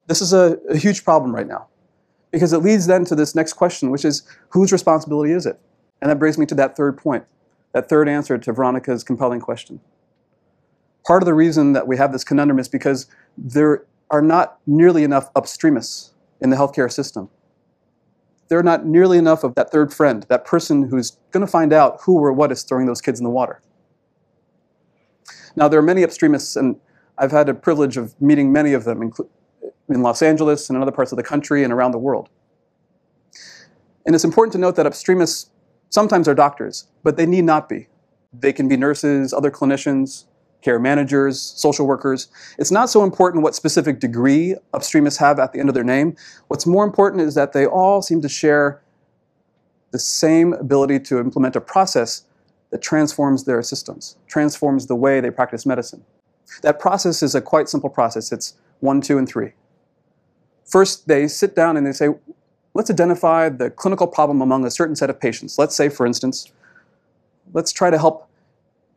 This 0.08 0.22
is 0.22 0.34
a, 0.34 0.58
a 0.70 0.78
huge 0.78 1.04
problem 1.04 1.36
right 1.36 1.48
now. 1.48 1.68
Because 2.38 2.54
it 2.54 2.60
leads 2.60 2.86
then 2.86 3.04
to 3.06 3.16
this 3.16 3.34
next 3.34 3.54
question, 3.54 3.90
which 3.90 4.06
is 4.06 4.22
whose 4.50 4.72
responsibility 4.72 5.32
is 5.32 5.48
it? 5.48 5.60
And 6.04 6.12
that 6.12 6.20
brings 6.20 6.38
me 6.38 6.46
to 6.46 6.54
that 6.54 6.78
third 6.78 6.96
point, 6.96 7.26
that 7.74 7.90
third 7.90 8.08
answer 8.08 8.38
to 8.38 8.54
Veronica's 8.54 9.04
compelling 9.04 9.40
question. 9.40 9.80
Part 11.04 11.24
of 11.24 11.26
the 11.26 11.34
reason 11.34 11.74
that 11.74 11.88
we 11.88 11.98
have 11.98 12.12
this 12.12 12.24
conundrum 12.24 12.60
is 12.60 12.68
because 12.68 13.08
there 13.40 13.86
are 14.12 14.22
not 14.22 14.60
nearly 14.68 15.04
enough 15.04 15.34
upstreamists 15.34 16.12
in 16.40 16.52
the 16.52 16.56
healthcare 16.56 16.92
system. 16.92 17.28
There 18.50 18.60
are 18.60 18.64
not 18.64 18.86
nearly 18.86 19.18
enough 19.18 19.44
of 19.44 19.56
that 19.56 19.72
third 19.72 19.92
friend, 19.92 20.24
that 20.30 20.46
person 20.46 20.90
who's 20.90 21.18
going 21.32 21.44
to 21.44 21.52
find 21.52 21.74
out 21.74 22.02
who 22.02 22.20
or 22.20 22.32
what 22.32 22.52
is 22.52 22.62
throwing 22.62 22.86
those 22.86 23.02
kids 23.02 23.20
in 23.20 23.24
the 23.24 23.32
water. 23.32 23.64
Now, 25.56 25.68
there 25.68 25.80
are 25.80 25.84
many 25.84 26.04
upstreamists, 26.04 26.56
and 26.56 26.80
I've 27.18 27.32
had 27.32 27.48
the 27.48 27.56
privilege 27.56 27.98
of 27.98 28.14
meeting 28.22 28.52
many 28.52 28.74
of 28.74 28.84
them, 28.84 29.12
in 29.90 30.02
Los 30.02 30.22
Angeles 30.22 30.70
and 30.70 30.76
in 30.76 30.82
other 30.82 30.92
parts 30.92 31.12
of 31.12 31.18
the 31.18 31.24
country 31.24 31.64
and 31.64 31.72
around 31.72 31.92
the 31.92 31.98
world. 31.98 32.30
And 34.06 34.16
it's 34.16 34.24
important 34.24 34.54
to 34.54 34.58
note 34.58 34.76
that 34.76 34.86
upstreamists 34.86 35.50
sometimes 35.90 36.28
are 36.28 36.36
doctors, 36.36 36.88
but 37.04 37.18
they 37.18 37.26
need 37.26 37.44
not 37.44 37.70
be. 37.70 37.88
They 38.34 38.54
can 38.54 38.68
be 38.68 38.78
nurses, 38.78 39.34
other 39.34 39.52
clinicians, 39.52 40.26
care 40.62 40.80
managers, 40.80 41.40
social 41.40 41.86
workers. 41.86 42.28
It's 42.58 42.72
not 42.72 42.90
so 42.90 43.04
important 43.04 43.44
what 43.44 43.56
specific 43.56 44.00
degree 44.00 44.56
upstreamists 44.74 45.18
have 45.20 45.40
at 45.40 45.54
the 45.54 45.60
end 45.60 45.70
of 45.70 45.76
their 45.76 45.84
name. 45.84 46.16
What's 46.48 46.66
more 46.66 46.84
important 46.84 47.22
is 47.22 47.36
that 47.36 47.54
they 47.54 47.66
all 47.66 48.02
seem 48.02 48.22
to 48.22 48.30
share 48.30 48.82
the 49.92 50.00
same 50.00 50.54
ability 50.54 51.00
to 51.00 51.20
implement 51.20 51.56
a 51.56 51.62
process 51.62 52.24
that 52.72 52.82
transforms 52.82 53.46
their 53.46 53.62
systems, 53.62 54.18
transforms 54.28 54.88
the 54.88 54.96
way 54.96 55.22
they 55.22 55.32
practice 55.32 55.66
medicine. 55.66 56.04
That 56.62 56.80
process 56.80 57.24
is 57.24 57.36
a 57.36 57.42
quite 57.42 57.70
simple 57.70 57.90
process. 57.90 58.32
It's 58.32 58.56
one, 58.80 59.00
two, 59.02 59.18
and 59.18 59.28
three. 59.28 59.54
First, 60.68 61.08
they 61.08 61.28
sit 61.28 61.56
down 61.56 61.78
and 61.78 61.88
they 61.88 61.94
say, 61.94 62.10
let's 62.74 62.92
identify 62.92 63.50
the 63.50 63.70
clinical 63.70 64.06
problem 64.06 64.42
among 64.42 64.66
a 64.66 64.72
certain 64.72 64.96
set 64.96 65.10
of 65.10 65.20
patients. 65.20 65.58
Let's 65.58 65.76
say, 65.76 65.90
for 65.90 66.06
instance, 66.06 66.52
let's 67.54 67.72
try 67.72 67.90
to 67.90 67.98
help 67.98 68.30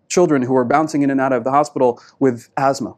children 0.08 0.42
who 0.42 0.56
are 0.56 0.64
bouncing 0.64 1.02
in 1.02 1.10
and 1.10 1.20
out 1.20 1.32
of 1.32 1.44
the 1.44 1.50
hospital 1.50 2.02
with 2.18 2.50
asthma. 2.56 2.96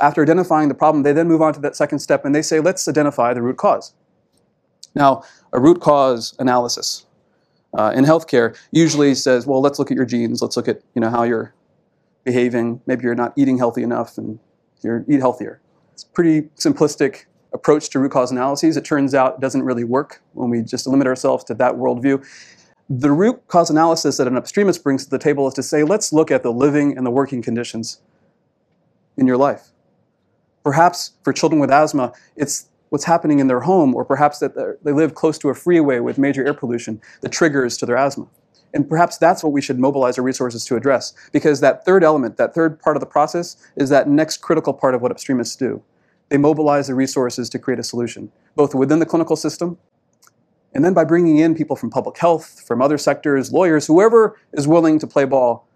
After 0.00 0.22
identifying 0.22 0.68
the 0.68 0.74
problem, 0.74 1.02
they 1.02 1.12
then 1.12 1.28
move 1.28 1.42
on 1.42 1.52
to 1.52 1.60
that 1.60 1.76
second 1.76 1.98
step 1.98 2.24
and 2.24 2.34
they 2.34 2.40
say, 2.40 2.60
let's 2.60 2.88
identify 2.88 3.34
the 3.34 3.42
root 3.42 3.58
cause. 3.58 3.92
Now, 4.94 5.22
a 5.52 5.60
root 5.60 5.80
cause 5.80 6.34
analysis 6.38 7.04
uh, 7.76 7.92
in 7.94 8.04
healthcare 8.04 8.56
usually 8.70 9.14
says, 9.14 9.46
well, 9.46 9.60
let's 9.60 9.78
look 9.78 9.90
at 9.90 9.96
your 9.96 10.06
genes, 10.06 10.40
let's 10.40 10.56
look 10.56 10.68
at 10.68 10.80
you 10.94 11.00
know, 11.00 11.10
how 11.10 11.22
you're 11.22 11.54
behaving, 12.24 12.80
maybe 12.86 13.04
you're 13.04 13.14
not 13.14 13.34
eating 13.36 13.58
healthy 13.58 13.82
enough 13.82 14.16
and 14.16 14.38
you're, 14.82 15.04
eat 15.08 15.20
healthier. 15.20 15.60
It's 15.92 16.04
a 16.04 16.08
pretty 16.08 16.42
simplistic 16.56 17.24
approach 17.52 17.90
to 17.90 17.98
root 17.98 18.12
cause 18.12 18.30
analyses. 18.30 18.76
It 18.76 18.84
turns 18.84 19.14
out 19.14 19.34
it 19.34 19.40
doesn't 19.40 19.62
really 19.62 19.84
work 19.84 20.22
when 20.32 20.50
we 20.50 20.62
just 20.62 20.86
limit 20.86 21.06
ourselves 21.06 21.44
to 21.44 21.54
that 21.54 21.74
worldview. 21.74 22.26
The 22.88 23.10
root 23.10 23.46
cause 23.48 23.70
analysis 23.70 24.16
that 24.16 24.26
an 24.26 24.34
upstreamist 24.34 24.82
brings 24.82 25.04
to 25.04 25.10
the 25.10 25.18
table 25.18 25.46
is 25.48 25.54
to 25.54 25.62
say, 25.62 25.84
let's 25.84 26.12
look 26.12 26.30
at 26.30 26.42
the 26.42 26.52
living 26.52 26.96
and 26.96 27.06
the 27.06 27.10
working 27.10 27.42
conditions 27.42 28.00
in 29.16 29.26
your 29.26 29.36
life. 29.36 29.68
Perhaps 30.64 31.12
for 31.22 31.32
children 31.32 31.60
with 31.60 31.70
asthma, 31.70 32.12
it's 32.36 32.68
what's 32.88 33.04
happening 33.04 33.38
in 33.38 33.46
their 33.46 33.60
home, 33.60 33.94
or 33.94 34.04
perhaps 34.04 34.38
that 34.38 34.78
they 34.82 34.92
live 34.92 35.14
close 35.14 35.38
to 35.38 35.48
a 35.48 35.54
freeway 35.54 35.98
with 35.98 36.18
major 36.18 36.46
air 36.46 36.54
pollution 36.54 37.00
that 37.22 37.32
triggers 37.32 37.76
to 37.78 37.86
their 37.86 37.96
asthma. 37.96 38.26
And 38.74 38.88
perhaps 38.88 39.18
that's 39.18 39.42
what 39.44 39.52
we 39.52 39.60
should 39.60 39.78
mobilize 39.78 40.18
our 40.18 40.24
resources 40.24 40.64
to 40.66 40.76
address, 40.76 41.12
because 41.30 41.60
that 41.60 41.84
third 41.84 42.02
element, 42.02 42.36
that 42.38 42.54
third 42.54 42.80
part 42.80 42.96
of 42.96 43.00
the 43.00 43.06
process, 43.06 43.56
is 43.76 43.90
that 43.90 44.08
next 44.08 44.38
critical 44.38 44.72
part 44.72 44.94
of 44.94 45.02
what 45.02 45.12
upstreamists 45.12 45.58
do 45.58 45.82
they 46.28 46.38
mobilize 46.38 46.86
the 46.86 46.94
resources 46.94 47.50
to 47.50 47.58
create 47.58 47.78
a 47.78 47.82
solution, 47.82 48.32
both 48.56 48.74
within 48.74 49.00
the 49.00 49.04
clinical 49.04 49.36
system 49.36 49.76
and 50.74 50.84
then 50.84 50.94
by 50.94 51.04
bringing 51.04 51.38
in 51.38 51.54
people 51.54 51.76
from 51.76 51.90
public 51.90 52.16
health, 52.18 52.62
from 52.66 52.80
other 52.80 52.96
sectors, 52.96 53.52
lawyers, 53.52 53.86
whoever 53.86 54.38
is 54.52 54.66
willing 54.66 54.98
to 55.00 55.06
play 55.06 55.24
ball, 55.24 55.68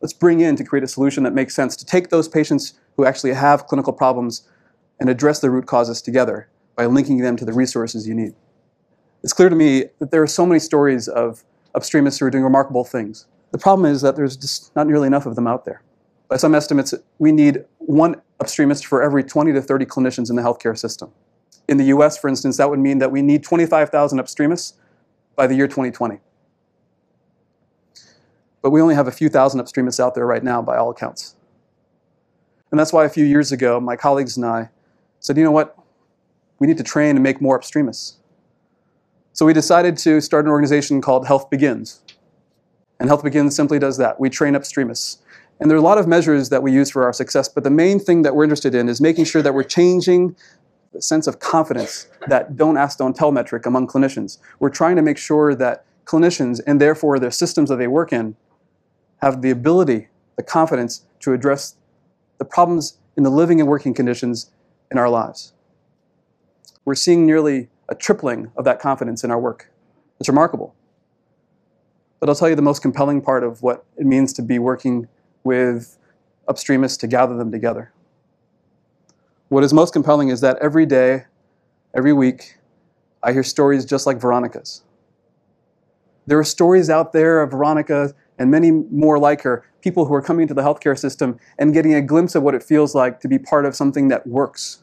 let's 0.00 0.12
bring 0.12 0.40
in 0.40 0.56
to 0.56 0.64
create 0.64 0.82
a 0.82 0.88
solution 0.88 1.22
that 1.22 1.32
makes 1.32 1.54
sense 1.54 1.76
to 1.76 1.86
take 1.86 2.10
those 2.10 2.28
patients 2.28 2.74
who 2.96 3.04
actually 3.04 3.32
have 3.32 3.66
clinical 3.66 3.92
problems 3.92 4.48
and 4.98 5.08
address 5.08 5.40
the 5.40 5.50
root 5.50 5.66
causes 5.66 6.02
together 6.02 6.48
by 6.74 6.86
linking 6.86 7.18
them 7.18 7.36
to 7.36 7.44
the 7.44 7.52
resources 7.52 8.08
you 8.08 8.14
need. 8.14 8.34
It's 9.22 9.32
clear 9.32 9.48
to 9.48 9.56
me 9.56 9.84
that 9.98 10.10
there 10.10 10.22
are 10.22 10.26
so 10.26 10.44
many 10.44 10.58
stories 10.58 11.06
of 11.06 11.44
upstreamists 11.74 12.20
who 12.20 12.26
are 12.26 12.30
doing 12.30 12.44
remarkable 12.44 12.84
things. 12.84 13.26
The 13.52 13.58
problem 13.58 13.90
is 13.90 14.00
that 14.02 14.16
there's 14.16 14.36
just 14.36 14.74
not 14.76 14.86
nearly 14.86 15.06
enough 15.06 15.26
of 15.26 15.34
them 15.34 15.46
out 15.46 15.64
there. 15.64 15.82
By 16.28 16.36
some 16.36 16.54
estimates, 16.54 16.94
we 17.18 17.32
need 17.32 17.64
one 17.78 18.20
upstreamist 18.40 18.84
for 18.84 19.02
every 19.02 19.24
20 19.24 19.52
to 19.52 19.60
30 19.60 19.84
clinicians 19.86 20.30
in 20.30 20.36
the 20.36 20.42
healthcare 20.42 20.78
system. 20.78 21.10
In 21.68 21.76
the 21.76 21.86
US, 21.86 22.16
for 22.16 22.28
instance, 22.28 22.56
that 22.56 22.70
would 22.70 22.78
mean 22.78 22.98
that 22.98 23.10
we 23.10 23.22
need 23.22 23.42
25,000 23.42 24.18
upstreamists 24.18 24.74
by 25.34 25.46
the 25.46 25.54
year 25.54 25.66
2020. 25.66 26.20
But 28.62 28.70
we 28.70 28.80
only 28.80 28.94
have 28.94 29.08
a 29.08 29.12
few 29.12 29.28
thousand 29.28 29.60
upstreamists 29.60 29.98
out 29.98 30.14
there 30.14 30.26
right 30.26 30.44
now, 30.44 30.62
by 30.62 30.76
all 30.76 30.90
accounts. 30.90 31.34
And 32.70 32.78
that's 32.78 32.92
why 32.92 33.04
a 33.04 33.08
few 33.08 33.24
years 33.24 33.52
ago, 33.52 33.80
my 33.80 33.96
colleagues 33.96 34.36
and 34.36 34.46
I 34.46 34.70
said, 35.18 35.36
you 35.36 35.44
know 35.44 35.50
what? 35.50 35.76
We 36.58 36.66
need 36.66 36.76
to 36.76 36.84
train 36.84 37.16
and 37.16 37.22
make 37.22 37.40
more 37.40 37.58
upstreamists. 37.58 38.16
So 39.32 39.46
we 39.46 39.52
decided 39.52 39.96
to 39.98 40.20
start 40.20 40.44
an 40.44 40.50
organization 40.50 41.00
called 41.00 41.26
Health 41.26 41.50
Begins. 41.50 42.02
And 42.98 43.08
Health 43.08 43.22
Begins 43.22 43.54
simply 43.54 43.78
does 43.78 43.96
that. 43.98 44.18
We 44.20 44.28
train 44.28 44.54
upstreamists. 44.54 45.18
And 45.60 45.70
there 45.70 45.76
are 45.76 45.80
a 45.80 45.82
lot 45.82 45.98
of 45.98 46.08
measures 46.08 46.48
that 46.48 46.62
we 46.62 46.72
use 46.72 46.90
for 46.90 47.04
our 47.04 47.12
success, 47.12 47.48
but 47.48 47.64
the 47.64 47.70
main 47.70 47.98
thing 47.98 48.22
that 48.22 48.34
we're 48.34 48.44
interested 48.44 48.74
in 48.74 48.88
is 48.88 49.00
making 49.00 49.26
sure 49.26 49.42
that 49.42 49.54
we're 49.54 49.62
changing 49.62 50.34
the 50.92 51.02
sense 51.02 51.26
of 51.26 51.38
confidence, 51.38 52.08
that 52.28 52.56
don't 52.56 52.76
ask, 52.76 52.98
don't 52.98 53.14
tell 53.14 53.30
metric 53.30 53.66
among 53.66 53.86
clinicians. 53.86 54.38
We're 54.58 54.70
trying 54.70 54.96
to 54.96 55.02
make 55.02 55.18
sure 55.18 55.54
that 55.54 55.84
clinicians, 56.04 56.60
and 56.66 56.80
therefore 56.80 57.18
their 57.18 57.30
systems 57.30 57.68
that 57.68 57.76
they 57.76 57.86
work 57.86 58.12
in, 58.12 58.36
have 59.18 59.42
the 59.42 59.50
ability, 59.50 60.08
the 60.36 60.42
confidence 60.42 61.06
to 61.20 61.32
address 61.32 61.76
the 62.38 62.44
problems 62.44 62.98
in 63.16 63.22
the 63.22 63.30
living 63.30 63.60
and 63.60 63.68
working 63.68 63.94
conditions 63.94 64.50
in 64.90 64.98
our 64.98 65.08
lives. 65.08 65.52
We're 66.84 66.94
seeing 66.94 67.26
nearly 67.26 67.68
a 67.90 67.94
tripling 67.94 68.50
of 68.56 68.64
that 68.64 68.80
confidence 68.80 69.24
in 69.24 69.30
our 69.30 69.38
work. 69.38 69.70
It's 70.18 70.28
remarkable. 70.28 70.74
But 72.20 72.28
I'll 72.28 72.34
tell 72.34 72.48
you 72.48 72.54
the 72.54 72.62
most 72.62 72.80
compelling 72.80 73.20
part 73.20 73.42
of 73.42 73.62
what 73.62 73.84
it 73.96 74.06
means 74.06 74.32
to 74.34 74.42
be 74.42 74.58
working 74.58 75.08
with 75.42 75.98
upstreamists 76.48 76.98
to 77.00 77.06
gather 77.06 77.36
them 77.36 77.50
together. 77.50 77.92
What 79.48 79.64
is 79.64 79.72
most 79.72 79.92
compelling 79.92 80.28
is 80.28 80.40
that 80.42 80.56
every 80.60 80.86
day, 80.86 81.24
every 81.94 82.12
week, 82.12 82.56
I 83.22 83.32
hear 83.32 83.42
stories 83.42 83.84
just 83.84 84.06
like 84.06 84.20
Veronica's. 84.20 84.82
There 86.26 86.38
are 86.38 86.44
stories 86.44 86.88
out 86.88 87.12
there 87.12 87.42
of 87.42 87.50
Veronica 87.50 88.14
and 88.38 88.50
many 88.50 88.70
more 88.70 89.18
like 89.18 89.42
her, 89.42 89.64
people 89.80 90.04
who 90.04 90.14
are 90.14 90.22
coming 90.22 90.42
into 90.42 90.54
the 90.54 90.62
healthcare 90.62 90.98
system 90.98 91.38
and 91.58 91.74
getting 91.74 91.94
a 91.94 92.00
glimpse 92.00 92.34
of 92.34 92.42
what 92.42 92.54
it 92.54 92.62
feels 92.62 92.94
like 92.94 93.20
to 93.20 93.28
be 93.28 93.38
part 93.38 93.66
of 93.66 93.74
something 93.74 94.08
that 94.08 94.26
works. 94.26 94.82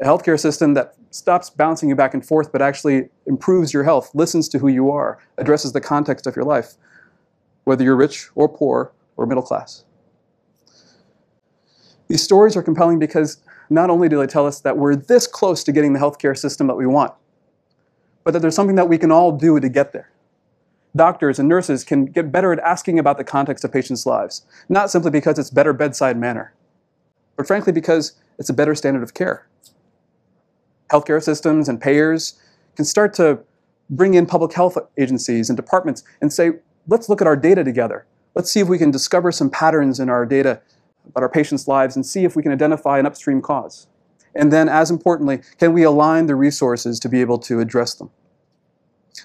A 0.00 0.04
healthcare 0.04 0.38
system 0.38 0.74
that 0.74 0.94
stops 1.10 1.50
bouncing 1.50 1.88
you 1.88 1.94
back 1.94 2.14
and 2.14 2.26
forth 2.26 2.50
but 2.50 2.60
actually 2.60 3.08
improves 3.26 3.72
your 3.72 3.84
health, 3.84 4.10
listens 4.14 4.48
to 4.48 4.58
who 4.58 4.68
you 4.68 4.90
are, 4.90 5.18
addresses 5.38 5.72
the 5.72 5.80
context 5.80 6.26
of 6.26 6.34
your 6.34 6.44
life, 6.44 6.74
whether 7.64 7.84
you're 7.84 7.96
rich 7.96 8.28
or 8.34 8.48
poor 8.48 8.92
or 9.16 9.26
middle 9.26 9.42
class. 9.42 9.84
These 12.08 12.22
stories 12.22 12.56
are 12.56 12.62
compelling 12.62 12.98
because 12.98 13.38
not 13.70 13.88
only 13.88 14.08
do 14.08 14.18
they 14.18 14.26
tell 14.26 14.46
us 14.46 14.60
that 14.60 14.76
we're 14.76 14.96
this 14.96 15.26
close 15.26 15.64
to 15.64 15.72
getting 15.72 15.92
the 15.92 16.00
healthcare 16.00 16.36
system 16.36 16.66
that 16.66 16.74
we 16.74 16.86
want, 16.86 17.12
but 18.24 18.32
that 18.32 18.40
there's 18.40 18.54
something 18.54 18.76
that 18.76 18.88
we 18.88 18.98
can 18.98 19.12
all 19.12 19.32
do 19.32 19.60
to 19.60 19.68
get 19.68 19.92
there. 19.92 20.10
Doctors 20.96 21.38
and 21.38 21.48
nurses 21.48 21.82
can 21.82 22.06
get 22.06 22.30
better 22.30 22.52
at 22.52 22.58
asking 22.60 22.98
about 22.98 23.18
the 23.18 23.24
context 23.24 23.64
of 23.64 23.72
patients' 23.72 24.06
lives, 24.06 24.46
not 24.68 24.90
simply 24.90 25.10
because 25.10 25.38
it's 25.38 25.50
better 25.50 25.72
bedside 25.72 26.16
manner, 26.16 26.52
but 27.36 27.46
frankly 27.46 27.72
because 27.72 28.12
it's 28.38 28.48
a 28.48 28.54
better 28.54 28.74
standard 28.74 29.02
of 29.02 29.14
care. 29.14 29.46
Healthcare 30.94 31.20
systems 31.20 31.68
and 31.68 31.80
payers 31.80 32.34
can 32.76 32.84
start 32.84 33.14
to 33.14 33.40
bring 33.90 34.14
in 34.14 34.26
public 34.26 34.52
health 34.52 34.78
agencies 34.96 35.50
and 35.50 35.56
departments 35.56 36.04
and 36.20 36.32
say, 36.32 36.52
let's 36.86 37.08
look 37.08 37.20
at 37.20 37.26
our 37.26 37.36
data 37.36 37.64
together. 37.64 38.06
Let's 38.36 38.48
see 38.48 38.60
if 38.60 38.68
we 38.68 38.78
can 38.78 38.92
discover 38.92 39.32
some 39.32 39.50
patterns 39.50 39.98
in 39.98 40.08
our 40.08 40.24
data 40.24 40.60
about 41.04 41.24
our 41.24 41.28
patients' 41.28 41.66
lives 41.66 41.96
and 41.96 42.06
see 42.06 42.24
if 42.24 42.36
we 42.36 42.44
can 42.44 42.52
identify 42.52 43.00
an 43.00 43.06
upstream 43.06 43.42
cause. 43.42 43.88
And 44.36 44.52
then, 44.52 44.68
as 44.68 44.88
importantly, 44.88 45.40
can 45.58 45.72
we 45.72 45.82
align 45.82 46.26
the 46.26 46.36
resources 46.36 47.00
to 47.00 47.08
be 47.08 47.20
able 47.20 47.38
to 47.38 47.58
address 47.58 47.94
them? 47.94 48.10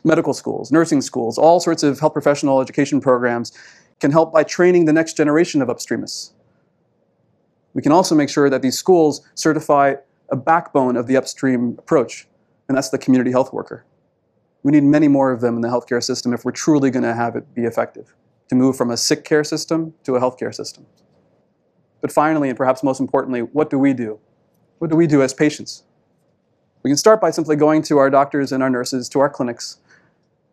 Medical 0.04 0.34
schools, 0.34 0.72
nursing 0.72 1.02
schools, 1.02 1.38
all 1.38 1.60
sorts 1.60 1.84
of 1.84 2.00
health 2.00 2.14
professional 2.14 2.62
education 2.62 3.00
programs 3.00 3.52
can 4.00 4.10
help 4.10 4.34
by 4.34 4.44
training 4.44 4.86
the 4.86 4.94
next 4.94 5.16
generation 5.16 5.62
of 5.62 5.68
upstreamists. 5.68 6.32
We 7.76 7.84
can 7.84 7.92
also 7.92 8.16
make 8.16 8.30
sure 8.30 8.50
that 8.50 8.64
these 8.64 8.78
schools 8.78 9.22
certify 9.36 9.96
a 10.32 10.36
backbone 10.36 10.96
of 10.96 11.08
the 11.08 11.18
upstream 11.18 11.76
approach, 11.80 12.28
and 12.68 12.78
that's 12.78 12.90
the 12.90 12.98
community 12.98 13.32
health 13.32 13.52
worker. 13.54 13.86
We 14.64 14.72
need 14.72 14.84
many 14.84 15.08
more 15.08 15.32
of 15.32 15.42
them 15.42 15.56
in 15.56 15.62
the 15.62 15.70
healthcare 15.70 16.04
system 16.04 16.34
if 16.34 16.44
we're 16.44 16.52
truly 16.52 16.92
going 16.92 17.04
to 17.04 17.14
have 17.14 17.36
it 17.36 17.54
be 17.54 17.64
effective, 17.64 18.16
to 18.50 18.56
move 18.56 18.76
from 18.76 18.92
a 18.92 18.98
sick 18.98 19.24
care 19.24 19.44
system 19.44 19.94
to 20.04 20.16
a 20.16 20.20
healthcare 20.20 20.54
system. 20.54 20.86
But 22.02 22.12
finally, 22.12 22.50
and 22.50 22.58
perhaps 22.58 22.84
most 22.84 23.00
importantly, 23.00 23.42
what 23.42 23.70
do 23.70 23.80
we 23.80 23.94
do? 23.94 24.20
What 24.80 24.90
do 24.90 24.96
we 24.96 25.08
do 25.08 25.22
as 25.22 25.34
patients? 25.34 25.84
We 26.84 26.90
can 26.90 26.98
start 26.98 27.20
by 27.20 27.32
simply 27.32 27.56
going 27.56 27.82
to 27.84 27.98
our 27.98 28.10
doctors 28.10 28.52
and 28.52 28.64
our 28.64 28.70
nurses, 28.70 29.10
to 29.10 29.20
our 29.20 29.30
clinics, 29.30 29.80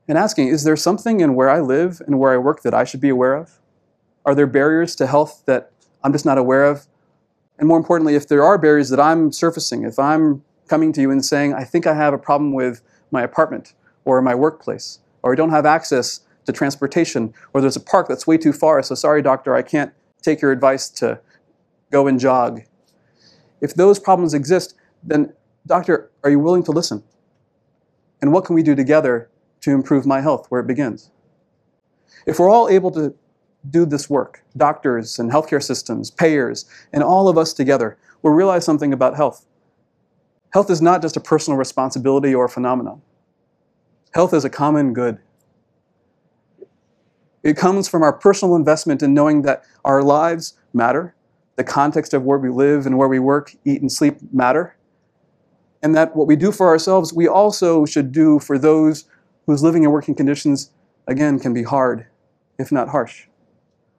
and 0.09 0.19
asking, 0.19 0.49
is 0.49 0.65
there 0.65 0.77
something 0.77 1.21
in 1.21 1.35
where 1.35 1.49
I 1.49 1.61
live 1.61 2.01
and 2.07 2.19
where 2.19 2.33
I 2.33 2.37
work 2.37 2.63
that 2.63 2.75
I 2.75 2.85
should 2.85 3.01
be 3.01 3.09
aware 3.09 3.35
of? 3.35 3.61
Are 4.25 4.35
there 4.35 4.47
barriers 4.47 4.97
to 4.97 5.07
health 5.07 5.43
that 5.47 5.71
I'm 6.03 6.13
just 6.13 6.25
not 6.25 6.39
aware 6.39 6.65
of? 6.65 6.87
And 7.59 7.69
more 7.69 7.79
importantly, 7.79 8.15
if 8.15 8.29
there 8.29 8.45
are 8.45 8.59
barriers 8.59 8.91
that 8.91 9.01
I'm 9.01 9.33
surfacing, 9.33 9.85
if 9.85 9.99
I'm 9.99 10.43
coming 10.69 10.93
to 10.93 11.01
you 11.01 11.11
and 11.11 11.25
saying, 11.25 11.55
I 11.55 11.65
think 11.65 11.87
I 11.87 11.95
have 11.95 12.13
a 12.13 12.19
problem 12.19 12.53
with 12.53 12.83
my 13.11 13.23
apartment 13.23 13.75
or 14.05 14.21
my 14.21 14.35
workplace, 14.35 14.99
or 15.23 15.33
I 15.33 15.37
don't 15.37 15.51
have 15.51 15.67
access 15.67 16.21
to 16.45 16.53
transportation, 16.53 17.35
or 17.53 17.61
there's 17.61 17.77
a 17.77 17.81
park 17.81 18.09
that's 18.09 18.27
way 18.27 18.39
too 18.39 18.53
far, 18.53 18.83
so 18.83 18.95
sorry, 18.95 19.23
doctor, 19.23 19.55
I 19.55 19.63
can't 19.63 19.93
take 20.23 20.41
your 20.41 20.53
advice 20.53 20.89
to 20.91 21.21
go 21.91 22.07
and 22.07 22.21
jog. 22.21 22.63
If 23.61 23.75
those 23.75 23.99
problems 23.99 24.35
exist, 24.35 24.75
then, 25.03 25.33
doctor, 25.67 26.11
are 26.23 26.31
you 26.31 26.39
willing 26.39 26.63
to 26.65 26.73
listen? 26.73 27.03
And 28.21 28.33
what 28.33 28.45
can 28.45 28.55
we 28.55 28.63
do 28.63 28.75
together 28.75 29.31
to 29.63 29.71
improve 29.73 30.07
my 30.07 30.21
health 30.21 30.47
where 30.49 30.61
it 30.61 30.67
begins? 30.67 31.11
If 32.27 32.39
we're 32.39 32.51
all 32.51 32.69
able 32.69 32.91
to 32.93 33.15
do 33.71 33.87
this 33.87 34.09
work, 34.11 34.43
doctors 34.57 35.19
and 35.19 35.31
healthcare 35.31 35.63
systems, 35.63 36.11
payers, 36.11 36.67
and 36.93 37.03
all 37.03 37.29
of 37.29 37.39
us 37.39 37.53
together, 37.53 37.97
we'll 38.23 38.35
realize 38.35 38.65
something 38.65 38.93
about 38.93 39.17
health. 39.17 39.47
Health 40.53 40.71
is 40.71 40.81
not 40.81 41.03
just 41.03 41.17
a 41.17 41.21
personal 41.21 41.59
responsibility 41.59 42.35
or 42.35 42.47
a 42.47 42.49
phenomenon. 42.49 43.03
Health 44.15 44.33
is 44.33 44.45
a 44.45 44.51
common 44.51 44.95
good. 44.95 45.19
It 47.43 47.57
comes 47.57 47.89
from 47.89 48.03
our 48.03 48.13
personal 48.13 48.57
investment 48.57 49.03
in 49.03 49.15
knowing 49.15 49.43
that 49.43 49.65
our 49.85 50.03
lives 50.03 50.55
matter, 50.73 51.15
the 51.57 51.65
context 51.65 52.13
of 52.15 52.25
where 52.25 52.39
we 52.39 52.49
live 52.49 52.87
and 52.87 52.99
where 52.99 53.09
we 53.09 53.19
work, 53.19 53.55
eat, 53.65 53.81
and 53.81 53.93
sleep 53.93 54.17
matter. 54.33 54.77
And 55.83 55.95
that 55.95 56.17
what 56.17 56.27
we 56.27 56.37
do 56.37 56.51
for 56.51 56.69
ourselves, 56.69 57.13
we 57.13 57.29
also 57.29 57.85
should 57.85 58.11
do 58.11 58.39
for 58.39 58.59
those 58.59 59.05
whose 59.47 59.63
living 59.63 59.85
and 59.85 59.93
working 59.93 60.15
conditions, 60.15 60.71
again, 61.07 61.39
can 61.39 61.55
be 61.55 61.63
hard, 61.63 62.07
if 62.59 62.73
not 62.73 62.89
harsh. 62.89 63.29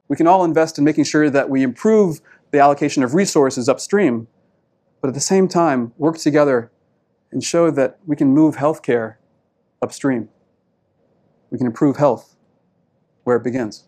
We 0.07 0.15
can 0.15 0.27
all 0.27 0.43
invest 0.43 0.77
in 0.77 0.83
making 0.83 1.03
sure 1.03 1.29
that 1.29 1.49
we 1.49 1.63
improve 1.63 2.21
the 2.51 2.59
allocation 2.59 3.03
of 3.03 3.13
resources 3.13 3.67
upstream, 3.67 4.27
but 5.01 5.09
at 5.09 5.13
the 5.13 5.19
same 5.19 5.47
time, 5.47 5.93
work 5.97 6.17
together 6.17 6.71
and 7.31 7.43
show 7.43 7.69
that 7.71 7.99
we 8.05 8.15
can 8.15 8.33
move 8.33 8.55
healthcare 8.55 9.15
upstream. 9.81 10.29
We 11.51 11.57
can 11.57 11.67
improve 11.67 11.97
health 11.97 12.35
where 13.23 13.37
it 13.37 13.43
begins. 13.43 13.83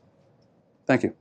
Thank 0.85 1.03
you. 1.03 1.13